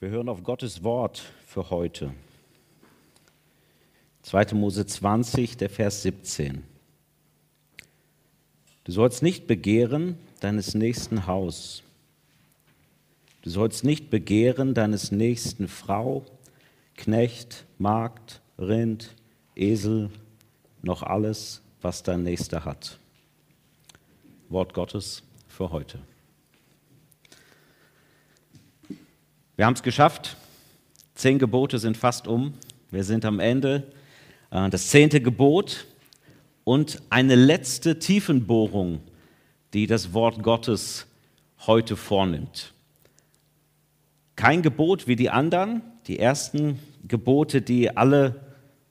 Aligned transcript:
Wir 0.00 0.08
hören 0.08 0.30
auf 0.30 0.42
Gottes 0.42 0.82
Wort 0.82 1.22
für 1.46 1.68
heute. 1.68 2.14
2. 4.22 4.54
Mose 4.54 4.86
20, 4.86 5.58
der 5.58 5.68
Vers 5.68 6.00
17. 6.00 6.64
Du 8.84 8.92
sollst 8.92 9.22
nicht 9.22 9.46
begehren 9.46 10.16
deines 10.40 10.74
nächsten 10.74 11.26
Haus. 11.26 11.82
Du 13.42 13.50
sollst 13.50 13.84
nicht 13.84 14.08
begehren 14.08 14.72
deines 14.72 15.12
nächsten 15.12 15.68
Frau, 15.68 16.24
Knecht, 16.96 17.66
Magd, 17.76 18.40
Rind, 18.58 19.14
Esel, 19.54 20.08
noch 20.80 21.02
alles, 21.02 21.60
was 21.82 22.02
dein 22.02 22.22
Nächster 22.22 22.64
hat. 22.64 22.98
Wort 24.48 24.72
Gottes 24.72 25.22
für 25.46 25.70
heute. 25.70 25.98
Wir 29.60 29.66
haben 29.66 29.74
es 29.74 29.82
geschafft. 29.82 30.38
Zehn 31.14 31.38
Gebote 31.38 31.78
sind 31.78 31.98
fast 31.98 32.26
um. 32.26 32.54
Wir 32.90 33.04
sind 33.04 33.26
am 33.26 33.40
Ende. 33.40 33.92
Äh, 34.50 34.70
das 34.70 34.88
zehnte 34.88 35.20
Gebot 35.20 35.84
und 36.64 37.02
eine 37.10 37.34
letzte 37.34 37.98
Tiefenbohrung, 37.98 39.00
die 39.74 39.86
das 39.86 40.14
Wort 40.14 40.42
Gottes 40.42 41.08
heute 41.66 41.96
vornimmt. 41.96 42.72
Kein 44.34 44.62
Gebot 44.62 45.06
wie 45.06 45.16
die 45.16 45.28
anderen, 45.28 45.82
die 46.06 46.18
ersten 46.18 46.78
Gebote, 47.06 47.60
die 47.60 47.94
alle 47.94 48.40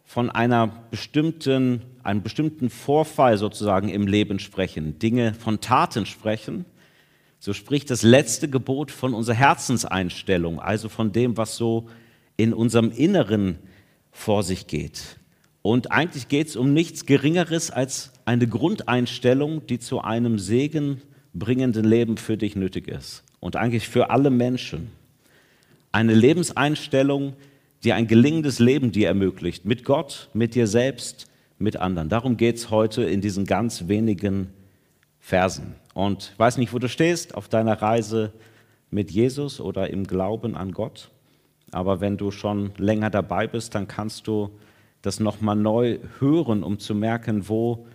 von 0.05 0.29
einer 0.29 0.67
bestimmten, 0.91 1.81
einem 2.03 2.21
bestimmten 2.21 2.70
Vorfall 2.70 3.39
sozusagen 3.39 3.89
im 3.89 4.05
Leben 4.05 4.37
sprechen, 4.37 4.99
Dinge 4.99 5.33
von 5.33 5.61
Taten 5.61 6.05
sprechen, 6.05 6.65
so 7.39 7.53
spricht 7.53 7.89
das 7.89 8.03
letzte 8.03 8.49
Gebot 8.49 8.91
von 8.91 9.13
unserer 9.13 9.35
Herzenseinstellung, 9.35 10.59
also 10.59 10.89
von 10.89 11.11
dem, 11.13 11.38
was 11.38 11.55
so 11.55 11.88
in 12.35 12.54
unserem 12.54 12.91
Inneren 12.91 13.57
vor 14.12 14.43
sich 14.43 14.68
geht. 14.68 15.18
Und 15.62 15.91
eigentlich 15.91 16.27
geht 16.27 16.48
es 16.48 16.55
um 16.55 16.73
nichts 16.73 17.05
Geringeres 17.05 17.71
als 17.71 18.12
eine 18.26 18.48
Grundeinstellung, 18.48 19.65
die 19.67 19.79
zu 19.79 20.01
einem 20.01 20.40
segenbringenden 20.40 21.85
Leben 21.85 22.17
für 22.17 22.37
dich 22.37 22.55
nötig 22.55 22.87
ist. 22.87 23.23
Und 23.40 23.55
eigentlich 23.55 23.87
für 23.87 24.10
alle 24.10 24.29
Menschen. 24.29 24.91
Eine 25.91 26.13
Lebenseinstellung, 26.13 27.34
die 27.84 27.93
ein 27.93 28.07
gelingendes 28.07 28.60
Leben 28.60 28.91
dir 28.91 29.07
ermöglicht. 29.07 29.65
Mit 29.65 29.85
Gott, 29.85 30.29
mit 30.34 30.55
dir 30.55 30.67
selbst, 30.67 31.27
mit 31.57 31.77
anderen. 31.77 32.10
Darum 32.10 32.37
geht 32.37 32.57
es 32.57 32.70
heute 32.70 33.04
in 33.04 33.21
diesen 33.21 33.45
ganz 33.45 33.87
wenigen 33.87 34.49
Versen. 35.20 35.76
Und 35.99 36.31
ich 36.31 36.39
weiß 36.39 36.57
nicht, 36.59 36.71
wo 36.71 36.79
du 36.79 36.87
stehst 36.87 37.35
auf 37.35 37.49
deiner 37.49 37.81
Reise 37.81 38.31
mit 38.89 39.11
Jesus 39.11 39.59
oder 39.59 39.89
im 39.89 40.07
Glauben 40.07 40.55
an 40.55 40.71
Gott. 40.71 41.11
Aber 41.71 41.99
wenn 41.99 42.15
du 42.15 42.31
schon 42.31 42.71
länger 42.77 43.09
dabei 43.09 43.47
bist, 43.47 43.75
dann 43.75 43.89
kannst 43.89 44.25
du 44.25 44.49
das 45.01 45.20
nochmal 45.20 45.57
neu 45.57 45.99
hören, 46.20 46.63
um 46.63 46.79
zu 46.79 46.95
merken, 46.95 47.49
wo 47.49 47.85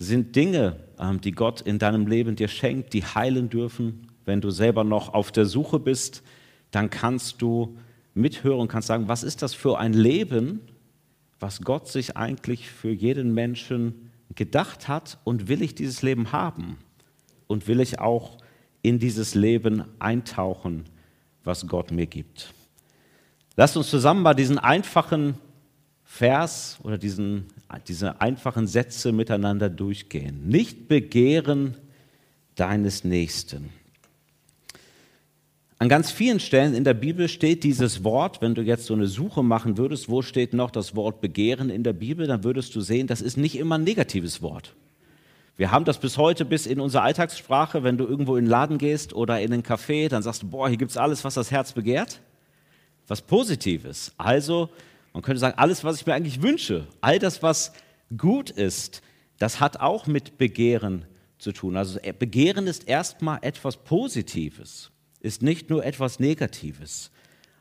sind 0.00 0.34
Dinge, 0.34 0.80
ähm, 0.98 1.20
die 1.20 1.30
Gott 1.30 1.60
in 1.60 1.78
deinem 1.78 2.08
Leben 2.08 2.34
dir 2.34 2.48
schenkt, 2.48 2.92
die 2.92 3.04
heilen 3.04 3.50
dürfen. 3.50 4.08
Wenn 4.24 4.40
du 4.40 4.50
selber 4.50 4.82
noch 4.82 5.14
auf 5.14 5.30
der 5.30 5.46
Suche 5.46 5.78
bist, 5.78 6.24
dann 6.72 6.90
kannst 6.90 7.40
du 7.40 7.78
mithören 8.14 8.62
und 8.62 8.68
kannst 8.68 8.88
sagen, 8.88 9.06
was 9.06 9.22
ist 9.22 9.42
das 9.42 9.54
für 9.54 9.78
ein 9.78 9.92
Leben, 9.92 10.60
was 11.38 11.60
Gott 11.60 11.86
sich 11.86 12.16
eigentlich 12.16 12.68
für 12.68 12.90
jeden 12.90 13.32
Menschen 13.32 14.10
gedacht 14.34 14.88
hat 14.88 15.18
und 15.22 15.46
will 15.46 15.62
ich 15.62 15.76
dieses 15.76 16.02
Leben 16.02 16.32
haben 16.32 16.78
und 17.46 17.66
will 17.68 17.80
ich 17.80 17.98
auch 17.98 18.38
in 18.82 18.98
dieses 18.98 19.34
Leben 19.34 19.84
eintauchen, 19.98 20.84
was 21.42 21.66
Gott 21.66 21.90
mir 21.90 22.06
gibt. 22.06 22.52
Lasst 23.56 23.76
uns 23.76 23.88
zusammen 23.88 24.22
mal 24.22 24.34
diesen 24.34 24.58
einfachen 24.58 25.34
Vers 26.04 26.78
oder 26.82 26.98
diesen, 26.98 27.46
diese 27.88 28.20
einfachen 28.20 28.66
Sätze 28.66 29.12
miteinander 29.12 29.70
durchgehen. 29.70 30.48
Nicht 30.48 30.88
begehren 30.88 31.76
deines 32.54 33.04
Nächsten. 33.04 33.70
An 35.78 35.88
ganz 35.88 36.10
vielen 36.10 36.40
Stellen 36.40 36.74
in 36.74 36.84
der 36.84 36.94
Bibel 36.94 37.28
steht 37.28 37.64
dieses 37.64 38.04
Wort, 38.04 38.40
wenn 38.40 38.54
du 38.54 38.62
jetzt 38.62 38.86
so 38.86 38.94
eine 38.94 39.08
Suche 39.08 39.42
machen 39.42 39.76
würdest, 39.76 40.08
wo 40.08 40.22
steht 40.22 40.54
noch 40.54 40.70
das 40.70 40.94
Wort 40.94 41.20
Begehren 41.20 41.68
in 41.68 41.82
der 41.82 41.92
Bibel, 41.92 42.26
dann 42.26 42.44
würdest 42.44 42.74
du 42.76 42.80
sehen, 42.80 43.06
das 43.06 43.20
ist 43.20 43.36
nicht 43.36 43.58
immer 43.58 43.76
ein 43.76 43.84
negatives 43.84 44.40
Wort. 44.40 44.74
Wir 45.56 45.70
haben 45.70 45.84
das 45.84 45.98
bis 45.98 46.18
heute 46.18 46.44
bis 46.44 46.66
in 46.66 46.80
unsere 46.80 47.04
Alltagssprache, 47.04 47.84
wenn 47.84 47.96
du 47.96 48.06
irgendwo 48.06 48.36
in 48.36 48.44
den 48.44 48.50
Laden 48.50 48.78
gehst 48.78 49.12
oder 49.12 49.40
in 49.40 49.52
einen 49.52 49.62
Café, 49.62 50.08
dann 50.08 50.22
sagst 50.22 50.42
du, 50.42 50.48
boah, 50.48 50.68
hier 50.68 50.78
gibt 50.78 50.90
es 50.90 50.96
alles, 50.96 51.24
was 51.24 51.34
das 51.34 51.50
Herz 51.50 51.72
begehrt. 51.72 52.20
Was 53.06 53.22
Positives. 53.22 54.12
Also, 54.16 54.70
man 55.12 55.22
könnte 55.22 55.38
sagen, 55.38 55.58
alles, 55.58 55.84
was 55.84 56.00
ich 56.00 56.06
mir 56.06 56.14
eigentlich 56.14 56.42
wünsche, 56.42 56.86
all 57.00 57.18
das, 57.18 57.42
was 57.42 57.72
gut 58.16 58.50
ist, 58.50 59.02
das 59.38 59.60
hat 59.60 59.80
auch 59.80 60.06
mit 60.06 60.38
Begehren 60.38 61.04
zu 61.38 61.52
tun. 61.52 61.76
Also 61.76 62.00
Begehren 62.18 62.66
ist 62.66 62.88
erstmal 62.88 63.38
etwas 63.42 63.76
Positives 63.76 64.90
ist 65.24 65.42
nicht 65.42 65.70
nur 65.70 65.84
etwas 65.84 66.20
Negatives. 66.20 67.10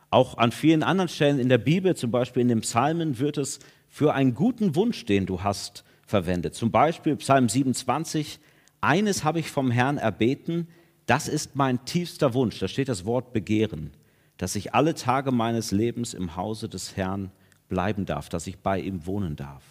Auch 0.09 0.37
an 0.37 0.51
vielen 0.51 0.83
anderen 0.83 1.07
Stellen 1.07 1.39
in 1.39 1.49
der 1.49 1.57
Bibel, 1.57 1.95
zum 1.95 2.11
Beispiel 2.11 2.41
in 2.41 2.49
den 2.49 2.61
Psalmen, 2.61 3.19
wird 3.19 3.37
es 3.37 3.59
für 3.87 4.13
einen 4.13 4.35
guten 4.35 4.75
Wunsch, 4.75 5.05
den 5.05 5.25
du 5.25 5.43
hast, 5.43 5.85
verwendet. 6.13 6.53
Zum 6.53 6.69
Beispiel 6.69 7.15
Psalm 7.15 7.49
27, 7.49 8.39
eines 8.81 9.23
habe 9.23 9.39
ich 9.39 9.49
vom 9.49 9.71
Herrn 9.71 9.97
erbeten, 9.97 10.67
das 11.07 11.27
ist 11.27 11.55
mein 11.55 11.85
tiefster 11.85 12.35
Wunsch, 12.35 12.59
da 12.59 12.67
steht 12.67 12.87
das 12.87 13.03
Wort 13.03 13.33
Begehren, 13.33 13.89
dass 14.37 14.55
ich 14.55 14.75
alle 14.75 14.93
Tage 14.93 15.31
meines 15.31 15.71
Lebens 15.71 16.13
im 16.13 16.35
Hause 16.35 16.69
des 16.69 16.95
Herrn 16.95 17.31
bleiben 17.67 18.05
darf, 18.05 18.29
dass 18.29 18.45
ich 18.45 18.59
bei 18.59 18.79
ihm 18.79 19.07
wohnen 19.07 19.35
darf. 19.35 19.63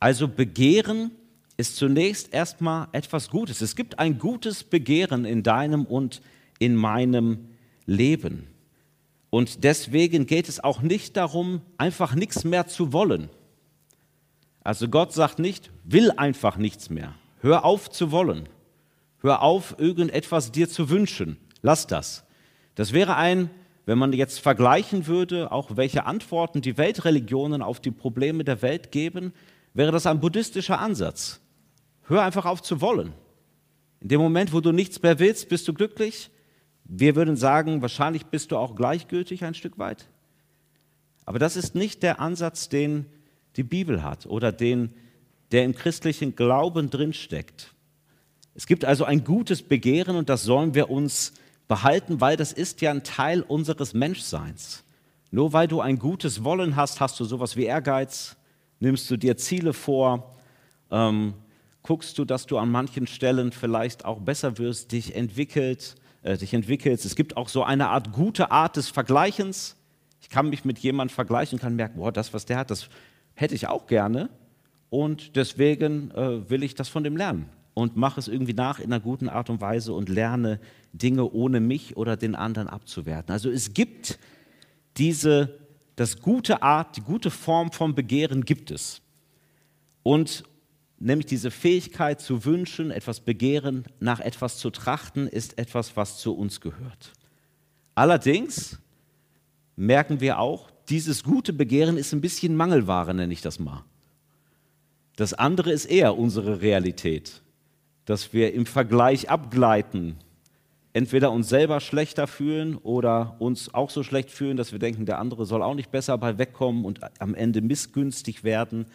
Also 0.00 0.28
Begehren 0.28 1.12
ist 1.56 1.76
zunächst 1.76 2.34
erstmal 2.34 2.88
etwas 2.92 3.30
Gutes. 3.30 3.62
Es 3.62 3.74
gibt 3.74 3.98
ein 3.98 4.18
gutes 4.18 4.62
Begehren 4.62 5.24
in 5.24 5.42
deinem 5.42 5.86
und 5.86 6.20
in 6.58 6.76
meinem 6.76 7.48
Leben. 7.86 8.48
Und 9.30 9.64
deswegen 9.64 10.26
geht 10.26 10.50
es 10.50 10.62
auch 10.62 10.82
nicht 10.82 11.16
darum, 11.16 11.62
einfach 11.78 12.14
nichts 12.14 12.44
mehr 12.44 12.66
zu 12.66 12.92
wollen. 12.92 13.30
Also 14.64 14.88
Gott 14.88 15.12
sagt 15.12 15.38
nicht, 15.38 15.70
will 15.84 16.10
einfach 16.12 16.56
nichts 16.56 16.90
mehr. 16.90 17.14
Hör 17.40 17.64
auf 17.64 17.90
zu 17.90 18.12
wollen. 18.12 18.48
Hör 19.20 19.42
auf, 19.42 19.76
irgendetwas 19.78 20.52
dir 20.52 20.68
zu 20.68 20.90
wünschen. 20.90 21.36
Lass 21.62 21.86
das. 21.86 22.24
Das 22.74 22.92
wäre 22.92 23.16
ein, 23.16 23.50
wenn 23.86 23.98
man 23.98 24.12
jetzt 24.12 24.40
vergleichen 24.40 25.06
würde, 25.06 25.50
auch 25.50 25.76
welche 25.76 26.06
Antworten 26.06 26.60
die 26.60 26.78
Weltreligionen 26.78 27.62
auf 27.62 27.80
die 27.80 27.90
Probleme 27.90 28.44
der 28.44 28.62
Welt 28.62 28.92
geben, 28.92 29.32
wäre 29.74 29.92
das 29.92 30.06
ein 30.06 30.20
buddhistischer 30.20 30.78
Ansatz. 30.78 31.40
Hör 32.02 32.22
einfach 32.22 32.44
auf 32.44 32.62
zu 32.62 32.80
wollen. 32.80 33.12
In 34.00 34.08
dem 34.08 34.20
Moment, 34.20 34.52
wo 34.52 34.60
du 34.60 34.72
nichts 34.72 35.02
mehr 35.02 35.18
willst, 35.18 35.48
bist 35.48 35.66
du 35.66 35.74
glücklich. 35.74 36.30
Wir 36.84 37.16
würden 37.16 37.36
sagen, 37.36 37.82
wahrscheinlich 37.82 38.26
bist 38.26 38.52
du 38.52 38.56
auch 38.56 38.74
gleichgültig 38.74 39.44
ein 39.44 39.54
Stück 39.54 39.78
weit. 39.78 40.08
Aber 41.24 41.38
das 41.38 41.56
ist 41.56 41.74
nicht 41.74 42.02
der 42.02 42.20
Ansatz, 42.20 42.68
den 42.68 43.06
die 43.56 43.62
Bibel 43.62 44.02
hat 44.02 44.26
oder 44.26 44.52
den, 44.52 44.94
der 45.50 45.64
im 45.64 45.74
christlichen 45.74 46.34
Glauben 46.34 46.90
drinsteckt. 46.90 47.72
Es 48.54 48.66
gibt 48.66 48.84
also 48.84 49.04
ein 49.04 49.24
gutes 49.24 49.62
Begehren 49.62 50.16
und 50.16 50.28
das 50.28 50.42
sollen 50.44 50.74
wir 50.74 50.90
uns 50.90 51.32
behalten, 51.68 52.20
weil 52.20 52.36
das 52.36 52.52
ist 52.52 52.80
ja 52.80 52.90
ein 52.90 53.02
Teil 53.02 53.42
unseres 53.42 53.94
Menschseins. 53.94 54.84
Nur 55.30 55.52
weil 55.54 55.68
du 55.68 55.80
ein 55.80 55.98
gutes 55.98 56.44
Wollen 56.44 56.76
hast, 56.76 57.00
hast 57.00 57.18
du 57.18 57.24
sowas 57.24 57.56
wie 57.56 57.64
Ehrgeiz, 57.64 58.36
nimmst 58.80 59.10
du 59.10 59.16
dir 59.16 59.36
Ziele 59.38 59.72
vor, 59.72 60.36
ähm, 60.90 61.34
guckst 61.82 62.18
du, 62.18 62.24
dass 62.24 62.46
du 62.46 62.58
an 62.58 62.70
manchen 62.70 63.06
Stellen 63.06 63.52
vielleicht 63.52 64.04
auch 64.04 64.20
besser 64.20 64.58
wirst, 64.58 64.92
dich 64.92 65.14
entwickelt, 65.14 65.96
äh, 66.22 66.36
dich 66.36 66.52
entwickelst. 66.52 67.04
Es 67.06 67.16
gibt 67.16 67.36
auch 67.36 67.48
so 67.48 67.64
eine 67.64 67.88
Art 67.88 68.12
gute 68.12 68.50
Art 68.50 68.76
des 68.76 68.90
Vergleichens. 68.90 69.76
Ich 70.20 70.28
kann 70.28 70.50
mich 70.50 70.64
mit 70.64 70.78
jemandem 70.78 71.14
vergleichen 71.14 71.58
und 71.58 71.62
kann 71.62 71.74
merken, 71.74 71.98
boah, 71.98 72.12
das, 72.12 72.34
was 72.34 72.44
der 72.44 72.58
hat, 72.58 72.70
das 72.70 72.88
hätte 73.34 73.54
ich 73.54 73.68
auch 73.68 73.86
gerne. 73.86 74.30
Und 74.90 75.36
deswegen 75.36 76.10
äh, 76.10 76.50
will 76.50 76.62
ich 76.62 76.74
das 76.74 76.88
von 76.88 77.02
dem 77.02 77.16
lernen 77.16 77.48
und 77.74 77.96
mache 77.96 78.20
es 78.20 78.28
irgendwie 78.28 78.52
nach 78.52 78.78
in 78.78 78.92
einer 78.92 79.00
guten 79.00 79.28
Art 79.28 79.48
und 79.50 79.60
Weise 79.60 79.94
und 79.94 80.08
lerne 80.08 80.60
Dinge 80.92 81.30
ohne 81.30 81.60
mich 81.60 81.96
oder 81.96 82.16
den 82.16 82.34
anderen 82.34 82.68
abzuwerten. 82.68 83.32
Also 83.32 83.50
es 83.50 83.72
gibt 83.72 84.18
diese, 84.98 85.58
das 85.96 86.20
gute 86.20 86.62
Art, 86.62 86.96
die 86.96 87.00
gute 87.00 87.30
Form 87.30 87.72
vom 87.72 87.94
Begehren 87.94 88.44
gibt 88.44 88.70
es. 88.70 89.00
Und 90.02 90.44
nämlich 90.98 91.26
diese 91.26 91.50
Fähigkeit 91.50 92.20
zu 92.20 92.44
wünschen, 92.44 92.90
etwas 92.90 93.20
begehren, 93.20 93.84
nach 94.00 94.20
etwas 94.20 94.58
zu 94.58 94.70
trachten, 94.70 95.26
ist 95.26 95.58
etwas, 95.58 95.96
was 95.96 96.18
zu 96.18 96.34
uns 96.34 96.60
gehört. 96.60 97.12
Allerdings 97.94 98.78
merken 99.76 100.20
wir 100.20 100.38
auch, 100.38 100.71
dieses 100.88 101.24
gute 101.24 101.52
Begehren 101.52 101.96
ist 101.96 102.12
ein 102.12 102.20
bisschen 102.20 102.56
Mangelware, 102.56 103.14
nenne 103.14 103.32
ich 103.32 103.42
das 103.42 103.58
mal. 103.58 103.84
Das 105.16 105.34
andere 105.34 105.72
ist 105.72 105.86
eher 105.86 106.16
unsere 106.16 106.60
Realität, 106.62 107.42
dass 108.04 108.32
wir 108.32 108.54
im 108.54 108.66
Vergleich 108.66 109.28
abgleiten, 109.30 110.16
entweder 110.92 111.32
uns 111.32 111.48
selber 111.48 111.80
schlechter 111.80 112.26
fühlen 112.26 112.76
oder 112.76 113.36
uns 113.38 113.72
auch 113.72 113.90
so 113.90 114.02
schlecht 114.02 114.30
fühlen, 114.30 114.56
dass 114.56 114.72
wir 114.72 114.78
denken, 114.78 115.06
der 115.06 115.18
andere 115.18 115.46
soll 115.46 115.62
auch 115.62 115.74
nicht 115.74 115.90
besser 115.90 116.16
bei 116.18 116.38
wegkommen 116.38 116.84
und 116.84 117.00
am 117.20 117.34
Ende 117.34 117.60
missgünstig 117.60 118.44
werden. 118.44 118.86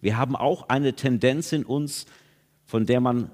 Wir 0.00 0.16
haben 0.16 0.36
auch 0.36 0.68
eine 0.68 0.94
Tendenz 0.94 1.52
in 1.52 1.64
uns, 1.64 2.06
von 2.66 2.86
der 2.86 3.00
man, 3.00 3.30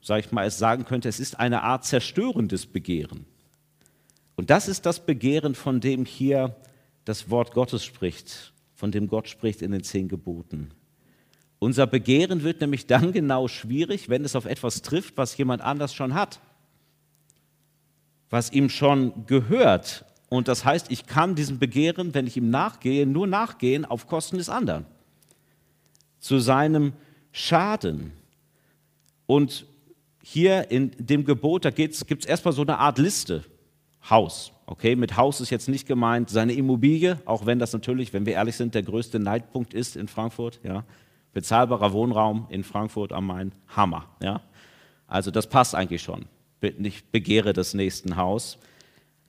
sage 0.00 0.20
ich 0.20 0.32
mal, 0.32 0.46
es 0.46 0.58
sagen 0.58 0.84
könnte, 0.84 1.08
es 1.08 1.20
ist 1.20 1.38
eine 1.38 1.62
Art 1.62 1.84
zerstörendes 1.84 2.66
Begehren. 2.66 3.26
Und 4.36 4.50
das 4.50 4.68
ist 4.68 4.86
das 4.86 5.04
Begehren, 5.06 5.54
von 5.54 5.80
dem 5.80 6.04
hier 6.04 6.56
das 7.04 7.30
Wort 7.30 7.52
Gottes 7.52 7.84
spricht, 7.84 8.52
von 8.74 8.90
dem 8.90 9.08
Gott 9.08 9.28
spricht 9.28 9.62
in 9.62 9.72
den 9.72 9.82
zehn 9.82 10.08
Geboten. 10.08 10.70
Unser 11.58 11.86
Begehren 11.86 12.42
wird 12.42 12.60
nämlich 12.60 12.86
dann 12.86 13.12
genau 13.12 13.48
schwierig, 13.48 14.08
wenn 14.08 14.24
es 14.24 14.36
auf 14.36 14.44
etwas 14.44 14.82
trifft, 14.82 15.16
was 15.16 15.36
jemand 15.36 15.62
anders 15.62 15.94
schon 15.94 16.14
hat, 16.14 16.40
was 18.28 18.52
ihm 18.52 18.68
schon 18.68 19.26
gehört. 19.26 20.04
Und 20.28 20.48
das 20.48 20.64
heißt, 20.64 20.90
ich 20.90 21.06
kann 21.06 21.34
diesem 21.34 21.58
Begehren, 21.58 22.12
wenn 22.12 22.26
ich 22.26 22.36
ihm 22.36 22.50
nachgehe, 22.50 23.06
nur 23.06 23.26
nachgehen 23.26 23.84
auf 23.84 24.06
Kosten 24.06 24.38
des 24.38 24.48
anderen, 24.48 24.84
zu 26.18 26.38
seinem 26.38 26.92
Schaden. 27.32 28.12
Und 29.26 29.66
hier 30.22 30.70
in 30.70 30.92
dem 30.98 31.24
Gebot, 31.24 31.64
da 31.64 31.70
gibt 31.70 31.94
es 31.94 32.26
erstmal 32.26 32.52
so 32.52 32.62
eine 32.62 32.78
Art 32.78 32.98
Liste. 32.98 33.44
Haus. 34.08 34.52
Okay, 34.66 34.96
mit 34.96 35.16
Haus 35.16 35.40
ist 35.40 35.50
jetzt 35.50 35.68
nicht 35.68 35.86
gemeint 35.86 36.30
seine 36.30 36.54
Immobilie, 36.54 37.20
auch 37.26 37.46
wenn 37.46 37.58
das 37.58 37.72
natürlich, 37.72 38.12
wenn 38.12 38.24
wir 38.24 38.34
ehrlich 38.34 38.56
sind, 38.56 38.74
der 38.74 38.82
größte 38.82 39.18
Neidpunkt 39.18 39.74
ist 39.74 39.96
in 39.96 40.08
Frankfurt. 40.08 40.60
Ja 40.62 40.84
bezahlbarer 41.34 41.92
Wohnraum 41.92 42.46
in 42.48 42.64
Frankfurt 42.64 43.12
am 43.12 43.26
Main, 43.26 43.52
Hammer. 43.68 44.08
Ja? 44.22 44.40
Also 45.06 45.30
das 45.30 45.48
passt 45.48 45.74
eigentlich 45.74 46.00
schon. 46.00 46.26
Ich 46.62 47.04
begehre 47.10 47.52
das 47.52 47.74
nächsten 47.74 48.16
Haus. 48.16 48.56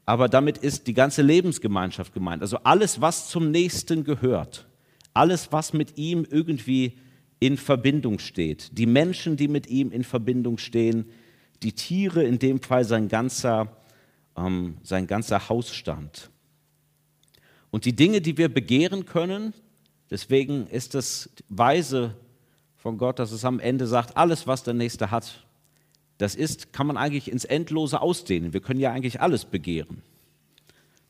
Aber 0.06 0.30
damit 0.30 0.60
ist 0.60 0.88
die 0.88 0.94
ganze 0.94 1.24
Lebensgemeinschaft 1.24 2.14
gemeint. 2.14 2.44
Also 2.44 2.58
alles, 2.64 3.02
was 3.02 3.28
zum 3.28 3.52
Nächsten 3.52 4.04
gehört. 4.04 4.68
Alles, 5.14 5.52
was 5.52 5.74
mit 5.74 5.98
ihm 5.98 6.26
irgendwie 6.30 6.98
in 7.40 7.58
Verbindung 7.58 8.20
steht. 8.20 8.78
Die 8.78 8.86
Menschen, 8.86 9.36
die 9.36 9.48
mit 9.48 9.68
ihm 9.68 9.92
in 9.92 10.04
Verbindung 10.04 10.60
stehen. 10.60 11.10
Die 11.64 11.74
Tiere, 11.74 12.24
in 12.24 12.40
dem 12.40 12.62
Fall 12.62 12.86
sein 12.86 13.10
ganzer, 13.10 13.76
ähm, 14.38 14.78
sein 14.84 15.08
ganzer 15.08 15.50
Hausstand. 15.50 16.30
Und 17.72 17.86
die 17.86 17.96
Dinge, 17.96 18.22
die 18.22 18.38
wir 18.38 18.50
begehren 18.50 19.06
können, 19.06 19.54
Deswegen 20.10 20.68
ist 20.68 20.96
es 20.96 21.30
weise 21.50 22.16
von 22.78 22.98
Gott, 22.98 23.20
dass 23.20 23.32
es 23.32 23.44
am 23.44 23.60
Ende 23.60 23.88
sagt, 23.88 24.18
alles, 24.18 24.46
was 24.46 24.64
der 24.64 24.74
Nächste 24.74 25.12
hat, 25.12 25.46
das 26.18 26.36
ist, 26.36 26.72
kann 26.72 26.88
man 26.88 26.98
eigentlich 26.98 27.32
ins 27.32 27.44
Endlose 27.44 28.02
ausdehnen. 28.02 28.54
Wir 28.54 28.62
können 28.62 28.80
ja 28.80 28.92
eigentlich 28.92 29.20
alles 29.20 29.46
begehren. 29.46 30.02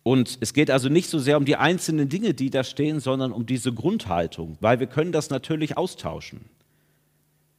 Und 0.02 0.38
es 0.40 0.54
geht 0.54 0.72
also 0.72 0.88
nicht 0.88 1.10
so 1.10 1.20
sehr 1.20 1.38
um 1.38 1.46
die 1.46 1.58
einzelnen 1.58 2.10
Dinge, 2.10 2.34
die 2.34 2.50
da 2.50 2.64
stehen, 2.64 3.00
sondern 3.00 3.32
um 3.32 3.46
diese 3.46 3.74
Grundhaltung, 3.74 4.58
weil 4.62 4.80
wir 4.80 4.88
können 4.88 5.12
das 5.12 5.30
natürlich 5.30 5.78
austauschen. 5.78 6.42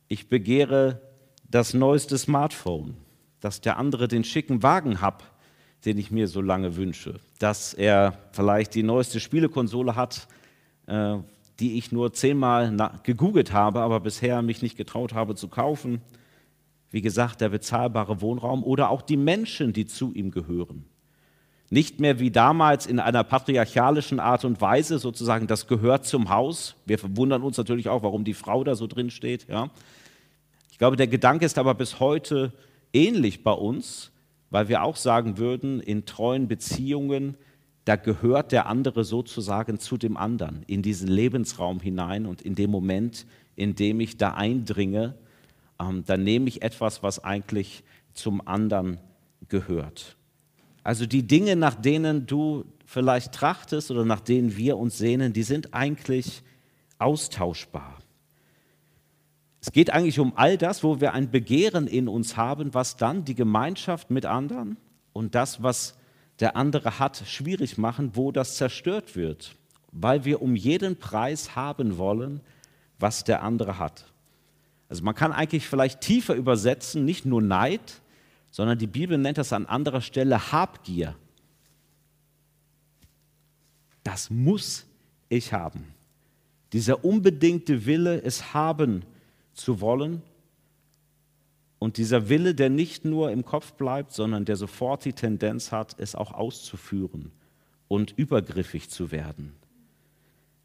Ich 0.09 0.29
begehre 0.29 1.01
das 1.51 1.75
neueste 1.75 2.17
Smartphone, 2.19 2.97
dass 3.41 3.61
der 3.61 3.77
andere 3.77 4.09
den 4.09 4.25
schicken 4.25 4.63
Wagen 4.63 5.01
hat, 5.01 5.25
den 5.87 5.99
ich 5.99 6.11
mir 6.11 6.27
so 6.27 6.41
lange 6.41 6.77
wünsche, 6.77 7.21
dass 7.39 7.73
er 7.73 8.19
vielleicht 8.33 8.75
die 8.75 8.83
neueste 8.83 9.21
Spielekonsole 9.21 9.95
hat, 9.95 10.27
äh, 10.87 11.17
die 11.61 11.79
ich 11.79 11.93
nur 11.93 12.13
zehnmal 12.13 12.77
gegoogelt 13.03 13.53
habe, 13.53 13.81
aber 13.81 14.01
bisher 14.01 14.43
mich 14.43 14.61
nicht 14.61 14.77
getraut 14.77 15.15
habe 15.15 15.37
zu 15.37 15.49
kaufen. 15.49 16.03
Wie 16.91 17.01
gesagt, 17.01 17.41
der 17.41 17.49
bezahlbare 17.49 18.21
Wohnraum 18.21 18.63
oder 18.63 18.91
auch 18.91 19.01
die 19.01 19.17
Menschen, 19.17 19.73
die 19.73 19.87
zu 19.87 20.13
ihm 20.13 20.31
gehören. 20.31 20.85
Nicht 21.71 21.99
mehr 21.99 22.21
wie 22.21 22.31
damals 22.31 22.87
in 22.87 23.01
einer 23.01 23.25
patriarchalischen 23.25 24.21
Art 24.21 24.45
und 24.45 24.61
Weise, 24.61 24.99
sozusagen, 24.99 25.47
das 25.47 25.67
gehört 25.67 26.05
zum 26.05 26.29
Haus. 26.29 26.77
Wir 26.85 26.99
verwundern 26.99 27.43
uns 27.43 27.57
natürlich 27.57 27.89
auch, 27.89 28.03
warum 28.03 28.25
die 28.25 28.35
Frau 28.35 28.63
da 28.63 28.75
so 28.75 28.87
drin 28.87 29.11
steht. 29.11 29.49
Ja. 29.49 29.71
Ich 30.71 30.79
glaube, 30.79 30.97
der 30.97 31.09
Gedanke 31.09 31.45
ist 31.45 31.59
aber 31.59 31.75
bis 31.75 32.01
heute 32.01 32.53
ähnlich 32.93 33.43
bei 33.43 33.53
uns, 33.53 34.13
weil 34.51 34.69
wir 34.69 34.83
auch 34.83 34.97
sagen 34.97 35.39
würden, 35.39 35.81
in 35.81 36.07
treuen 36.07 36.49
Beziehungen 36.49 37.37
da 37.87 37.95
gehört 37.95 38.51
der 38.51 38.67
andere 38.67 39.05
sozusagen 39.05 39.79
zu 39.79 39.97
dem 39.97 40.17
anderen, 40.17 40.65
in 40.67 40.83
diesen 40.83 41.07
Lebensraum 41.07 41.79
hinein 41.79 42.27
und 42.27 42.43
in 42.43 42.57
dem 42.57 42.69
Moment, 42.69 43.27
in 43.55 43.77
dem 43.77 44.01
ich 44.01 44.17
da 44.17 44.35
eindringe, 44.35 45.15
ähm, 45.81 46.03
dann 46.05 46.25
nehme 46.25 46.49
ich 46.49 46.63
etwas, 46.63 47.05
was 47.05 47.23
eigentlich 47.23 47.85
zum 48.13 48.47
anderen 48.47 48.99
gehört. 49.49 50.17
Also 50.83 51.07
die 51.07 51.29
Dinge, 51.29 51.55
nach 51.55 51.77
denen 51.77 52.27
du 52.27 52.65
vielleicht 52.87 53.33
trachtest 53.33 53.93
oder 53.93 54.05
nach 54.05 54.21
denen 54.21 54.57
wir 54.57 54.79
uns 54.79 54.99
sehnen, 54.99 55.33
die 55.33 55.45
sind 55.45 55.73
eigentlich 55.73 56.43
austauschbar. 56.99 57.96
Es 59.61 59.73
geht 59.73 59.91
eigentlich 59.91 60.19
um 60.21 60.33
all 60.37 60.59
das, 60.59 60.83
wo 60.85 61.01
wir 61.01 61.13
ein 61.13 61.31
Begehren 61.31 61.87
in 61.87 62.09
uns 62.09 62.37
haben, 62.37 62.75
was 62.75 62.97
dann 62.97 63.25
die 63.25 63.35
Gemeinschaft 63.35 64.11
mit 64.11 64.27
anderen 64.27 64.77
und 65.13 65.35
das, 65.35 65.63
was 65.63 65.97
der 66.41 66.57
andere 66.57 66.99
hat, 66.99 67.23
schwierig 67.27 67.79
machen, 67.79 68.13
wo 68.15 68.33
das 68.33 68.57
zerstört 68.57 69.17
wird, 69.17 69.57
weil 69.93 70.25
wir 70.25 70.43
um 70.43 70.55
jeden 70.55 70.97
Preis 70.97 71.57
haben 71.57 71.99
wollen, 71.99 72.41
was 72.99 73.25
der 73.25 73.43
andere 73.43 73.79
hat. 73.79 74.05
Also 74.89 75.03
man 75.03 75.15
kann 75.15 75.33
eigentlich 75.33 75.67
vielleicht 75.67 76.01
tiefer 76.01 76.35
übersetzen, 76.35 77.05
nicht 77.05 77.25
nur 77.25 77.43
Neid, 77.43 78.01
sondern 78.51 78.79
die 78.79 78.87
Bibel 78.87 79.19
nennt 79.19 79.39
das 79.39 79.53
an 79.53 79.67
anderer 79.67 80.01
Stelle 80.01 80.53
Habgier. 80.53 81.17
Das 84.05 84.31
muss 84.31 84.87
ich 85.29 85.53
haben. 85.53 85.93
Dieser 86.73 87.05
unbedingte 87.05 87.87
Wille, 87.87 88.23
es 88.23 88.55
haben 88.55 89.03
zu 89.57 89.81
wollen 89.81 90.23
und 91.79 91.99
dieser 91.99 92.29
Wille, 92.29 92.55
der 92.55 92.71
nicht 92.71 93.05
nur 93.05 93.31
im 93.31 93.45
Kopf 93.45 93.73
bleibt, 93.75 94.13
sondern 94.13 94.45
der 94.45 94.57
sofort 94.57 95.05
die 95.05 95.13
Tendenz 95.13 95.73
hat, 95.73 95.97
es 95.99 96.15
auch 96.15 96.33
auszuführen 96.33 97.33
und 97.89 98.13
übergriffig 98.17 98.89
zu 98.89 99.11
werden. 99.11 99.55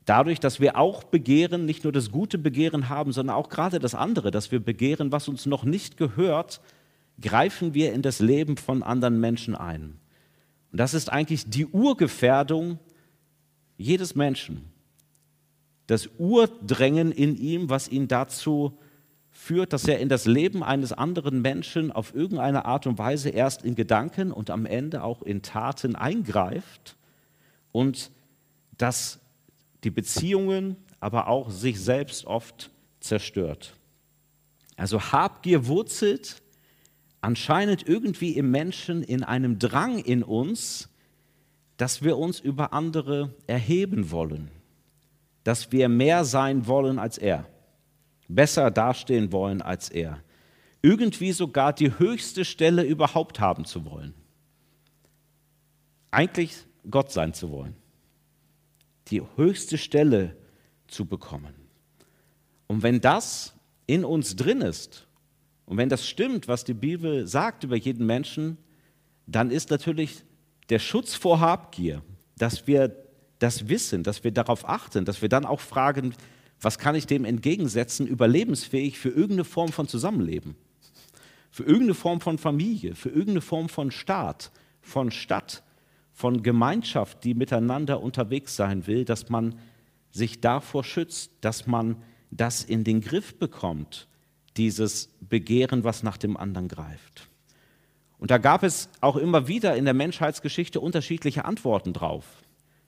Dadurch, 0.05 0.39
dass 0.39 0.59
wir 0.59 0.77
auch 0.77 1.03
begehren, 1.03 1.65
nicht 1.65 1.83
nur 1.83 1.93
das 1.93 2.11
gute 2.11 2.37
Begehren 2.37 2.89
haben, 2.89 3.11
sondern 3.11 3.35
auch 3.35 3.49
gerade 3.49 3.79
das 3.79 3.93
andere, 3.93 4.31
dass 4.31 4.51
wir 4.51 4.59
begehren, 4.59 5.11
was 5.11 5.27
uns 5.27 5.45
noch 5.45 5.63
nicht 5.63 5.97
gehört, 5.97 6.61
greifen 7.19 7.73
wir 7.73 7.93
in 7.93 8.01
das 8.01 8.19
Leben 8.19 8.57
von 8.57 8.81
anderen 8.81 9.19
Menschen 9.19 9.55
ein. 9.55 9.99
Und 10.71 10.79
das 10.79 10.93
ist 10.93 11.11
eigentlich 11.11 11.49
die 11.49 11.67
Urgefährdung 11.67 12.79
jedes 13.77 14.15
Menschen. 14.15 14.71
Das 15.87 16.09
Urdrängen 16.17 17.11
in 17.11 17.35
ihm, 17.37 17.69
was 17.69 17.89
ihn 17.89 18.07
dazu 18.07 18.77
führt, 19.31 19.73
dass 19.73 19.87
er 19.87 19.99
in 19.99 20.09
das 20.09 20.25
Leben 20.25 20.63
eines 20.63 20.91
anderen 20.91 21.41
Menschen 21.41 21.91
auf 21.91 22.13
irgendeine 22.13 22.65
Art 22.65 22.85
und 22.85 22.97
Weise 22.97 23.29
erst 23.29 23.63
in 23.63 23.75
Gedanken 23.75 24.31
und 24.31 24.49
am 24.49 24.65
Ende 24.65 25.03
auch 25.03 25.21
in 25.21 25.41
Taten 25.41 25.95
eingreift 25.95 26.97
und 27.71 28.11
dass 28.77 29.19
die 29.83 29.89
Beziehungen, 29.89 30.75
aber 30.99 31.27
auch 31.27 31.49
sich 31.49 31.79
selbst 31.79 32.25
oft 32.25 32.69
zerstört. 32.99 33.73
Also 34.75 35.01
Habgier 35.01 35.65
wurzelt 35.65 36.41
anscheinend 37.21 37.87
irgendwie 37.87 38.35
im 38.35 38.51
Menschen 38.51 39.01
in 39.01 39.23
einem 39.23 39.59
Drang 39.59 39.99
in 39.99 40.23
uns, 40.23 40.89
dass 41.77 42.03
wir 42.03 42.17
uns 42.17 42.39
über 42.39 42.73
andere 42.73 43.33
erheben 43.47 44.11
wollen, 44.11 44.51
dass 45.43 45.71
wir 45.71 45.89
mehr 45.89 46.25
sein 46.25 46.67
wollen 46.67 46.99
als 46.99 47.17
er 47.17 47.45
besser 48.35 48.71
dastehen 48.71 49.31
wollen 49.31 49.61
als 49.61 49.89
er. 49.89 50.23
Irgendwie 50.81 51.31
sogar 51.31 51.73
die 51.73 51.97
höchste 51.99 52.45
Stelle 52.45 52.83
überhaupt 52.83 53.39
haben 53.39 53.65
zu 53.65 53.85
wollen. 53.85 54.13
Eigentlich 56.09 56.55
Gott 56.89 57.11
sein 57.11 57.33
zu 57.33 57.51
wollen. 57.51 57.75
Die 59.09 59.21
höchste 59.35 59.77
Stelle 59.77 60.35
zu 60.87 61.05
bekommen. 61.05 61.53
Und 62.67 62.83
wenn 62.83 63.01
das 63.01 63.53
in 63.85 64.05
uns 64.05 64.35
drin 64.35 64.61
ist, 64.61 65.07
und 65.65 65.77
wenn 65.77 65.89
das 65.89 66.07
stimmt, 66.07 66.47
was 66.47 66.63
die 66.63 66.73
Bibel 66.73 67.27
sagt 67.27 67.63
über 67.63 67.77
jeden 67.77 68.05
Menschen, 68.05 68.57
dann 69.25 69.51
ist 69.51 69.69
natürlich 69.69 70.23
der 70.69 70.79
Schutz 70.79 71.15
vor 71.15 71.39
Habgier, 71.39 72.01
dass 72.37 72.67
wir 72.67 72.95
das 73.39 73.69
wissen, 73.69 74.03
dass 74.03 74.23
wir 74.23 74.31
darauf 74.31 74.67
achten, 74.67 75.05
dass 75.05 75.21
wir 75.21 75.29
dann 75.29 75.45
auch 75.45 75.59
fragen, 75.59 76.13
was 76.61 76.77
kann 76.77 76.95
ich 76.95 77.07
dem 77.07 77.25
entgegensetzen, 77.25 78.07
überlebensfähig 78.07 78.99
für 78.99 79.09
irgendeine 79.09 79.43
Form 79.43 79.71
von 79.71 79.87
Zusammenleben, 79.87 80.55
für 81.49 81.63
irgendeine 81.63 81.95
Form 81.95 82.21
von 82.21 82.37
Familie, 82.37 82.95
für 82.95 83.09
irgendeine 83.09 83.41
Form 83.41 83.67
von 83.67 83.91
Staat, 83.91 84.51
von 84.81 85.11
Stadt, 85.11 85.63
von 86.13 86.43
Gemeinschaft, 86.43 87.23
die 87.23 87.33
miteinander 87.33 88.01
unterwegs 88.01 88.55
sein 88.55 88.85
will, 88.85 89.05
dass 89.05 89.29
man 89.29 89.55
sich 90.11 90.39
davor 90.41 90.83
schützt, 90.83 91.31
dass 91.41 91.67
man 91.67 91.97
das 92.29 92.63
in 92.63 92.83
den 92.83 93.01
Griff 93.01 93.37
bekommt, 93.39 94.07
dieses 94.57 95.09
Begehren, 95.21 95.83
was 95.83 96.03
nach 96.03 96.17
dem 96.17 96.37
anderen 96.37 96.67
greift. 96.67 97.27
Und 98.19 98.29
da 98.29 98.37
gab 98.37 98.63
es 98.63 98.87
auch 98.99 99.15
immer 99.15 99.47
wieder 99.47 99.75
in 99.75 99.85
der 99.85 99.93
Menschheitsgeschichte 99.93 100.79
unterschiedliche 100.79 101.45
Antworten 101.45 101.91
drauf. 101.91 102.25